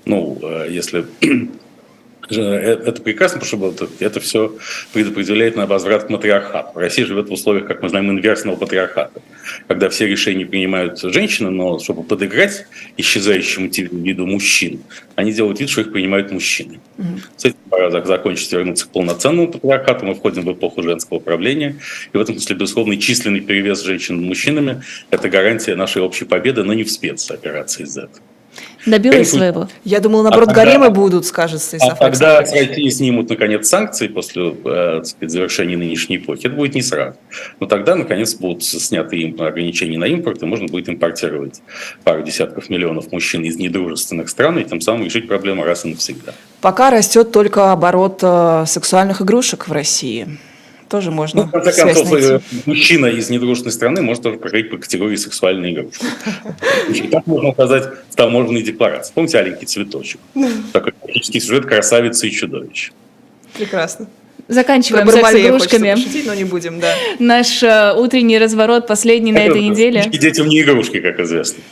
Ну, 0.06 0.38
э, 0.42 0.68
если 0.70 1.08
это 2.42 3.02
прекрасно, 3.02 3.40
потому 3.40 3.74
что 3.74 3.88
это 4.00 4.20
все 4.20 4.58
предопределяет 4.94 5.56
на 5.56 5.66
возврат 5.66 6.06
к 6.06 6.10
матриархату. 6.10 6.80
Россия 6.80 7.06
живет 7.06 7.30
в 7.30 7.34
условиях, 7.34 7.68
как 7.68 7.82
мы 7.82 7.90
знаем, 7.90 8.10
инверсного 8.12 8.56
патриархата, 8.56 9.22
когда 9.68 9.90
все 9.90 10.08
решения 10.08 10.46
принимают 10.46 11.00
женщины, 11.00 11.50
но 11.50 11.80
чтобы 11.80 12.04
подыграть 12.04 12.66
исчезающему 12.98 13.70
виду 13.70 14.26
мужчин, 14.26 14.82
они 15.16 15.32
делают 15.32 15.60
вид, 15.60 15.70
что 15.70 15.82
их 15.82 15.92
принимают 15.92 16.32
мужчины. 16.32 16.80
Mm-hmm. 16.98 17.20
С 17.38 17.46
этим 17.46 17.58
пора 17.70 17.92
закончить, 18.06 18.52
вернуться 18.52 18.86
к 18.86 18.90
полноценному 18.90 19.52
патриархату. 19.52 20.06
Мы 20.06 20.16
входим 20.16 20.44
в 20.44 20.54
эпоху 20.54 20.82
женского 20.84 21.18
управления. 21.18 21.76
И 22.14 22.18
в 22.18 22.22
этом 22.22 22.36
смысле, 22.36 22.56
безусловно, 22.56 22.98
численный 22.98 23.42
перевес 23.42 23.84
женщин 23.84 24.18
над 24.18 24.26
мужчинами– 24.26 24.82
это 25.12 25.30
гарантия 25.30 25.76
нашей 25.76 26.02
общей 26.02 26.26
победы, 26.26 26.64
но 26.64 26.74
не 26.74 26.84
в 26.84 26.92
спецоперации 26.92 27.84
Z. 27.84 28.10
Добилась 28.86 29.32
Конечно, 29.32 29.38
своего. 29.38 29.70
Я 29.86 30.00
думала, 30.00 30.24
наоборот, 30.24 30.50
А 30.50 30.54
гаремы 30.54 30.90
будут, 30.90 31.26
скажет 31.26 31.62
Станислав 31.62 32.02
А 32.02 32.06
Александрович. 32.06 32.70
России 32.70 32.90
снимут, 32.90 33.30
наконец, 33.30 33.68
санкции 33.70 34.08
после 34.08 34.50
э, 34.50 34.54
так 34.98 35.06
сказать, 35.06 35.32
завершения 35.32 35.78
нынешней 35.78 36.18
эпохи, 36.18 36.48
это 36.48 36.56
будет 36.56 36.76
не 36.76 36.82
сразу. 36.82 37.18
Но 37.60 37.68
тогда, 37.68 37.96
наконец, 37.96 38.34
будут 38.36 38.64
сняты 38.64 39.18
им 39.18 39.42
ограничения 39.42 39.98
на 39.98 40.06
импорт, 40.06 40.44
и 40.44 40.46
можно 40.46 40.68
будет 40.68 40.90
импортировать 40.90 41.62
пару 42.04 42.24
десятков 42.24 42.70
миллионов 42.70 43.12
мужчин 43.12 43.44
из 43.44 43.58
недружественных 43.58 44.30
стран, 44.30 44.60
и 44.60 44.64
тем 44.64 44.82
самым 44.82 45.06
решить 45.06 45.28
проблему 45.28 45.64
раз 45.64 45.86
и 45.86 45.90
навсегда. 45.90 46.34
Пока 46.62 46.92
растет 46.92 47.32
только 47.32 47.72
оборот 47.72 48.20
э, 48.22 48.66
сексуальных 48.68 49.22
игрушек 49.22 49.68
в 49.68 49.72
России. 49.72 50.28
Тоже 50.94 51.10
Ну, 51.10 51.16
можно 51.16 51.48
в 51.48 51.52
конце 51.52 51.72
связь 51.72 51.96
концов, 51.96 52.12
найти. 52.12 52.28
э, 52.34 52.40
мужчина 52.68 53.06
из 53.08 53.28
недружественной 53.32 53.72
страны 53.72 54.04
может 54.04 54.22
тоже 54.22 54.38
проходить 54.38 54.70
по 54.70 54.78
категории 54.78 55.16
сексуальной 55.16 55.74
игрушки. 55.74 56.06
И 56.94 57.08
Так 57.08 57.26
можно 57.26 57.50
указать 57.50 57.86
в 58.12 58.16
таможенной 58.16 58.62
декларации. 58.62 59.12
Помните 59.16 59.40
аленький 59.40 59.66
цветочек? 59.66 60.20
Такой 60.72 60.92
практически 60.94 61.40
сюжет 61.40 61.66
красавицы 61.66 62.28
и 62.28 62.32
чудовищ. 62.32 62.92
Прекрасно. 63.58 64.06
Заканчиваем 64.48 65.10
секс 65.10 65.34
игрушками. 65.34 65.96
пошутить, 65.96 66.28
но 66.28 66.36
не 66.36 66.44
будем, 66.44 66.80
да. 66.80 66.94
Наш 67.18 67.64
э, 67.64 67.96
утренний 67.98 68.38
разворот 68.38 68.86
последний 68.86 69.32
на 69.32 69.40
этой 69.40 69.62
неделе. 69.68 70.08
И 70.12 70.18
детям 70.20 70.46
не 70.48 70.62
игрушки, 70.62 71.00
как 71.00 71.20
известно. 71.22 71.64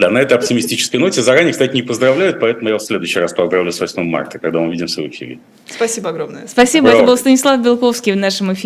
Да, 0.00 0.08
на 0.08 0.16
этой 0.16 0.32
оптимистической 0.38 0.98
ноте 0.98 1.20
заранее, 1.20 1.52
кстати, 1.52 1.74
не 1.74 1.82
поздравляют, 1.82 2.40
поэтому 2.40 2.70
я 2.70 2.78
в 2.78 2.80
следующий 2.82 3.20
раз 3.20 3.34
поздравлю 3.34 3.70
с 3.70 3.80
8 3.80 4.02
марта, 4.02 4.38
когда 4.38 4.58
мы 4.58 4.68
увидимся 4.68 5.02
в 5.02 5.08
эфире. 5.08 5.40
Спасибо 5.68 6.08
огромное. 6.08 6.46
Спасибо, 6.46 6.88
это 6.88 6.96
Браво. 6.96 7.08
был 7.10 7.16
Станислав 7.18 7.60
Белковский 7.62 8.14
в 8.14 8.16
нашем 8.16 8.46
эфире. 8.46 8.56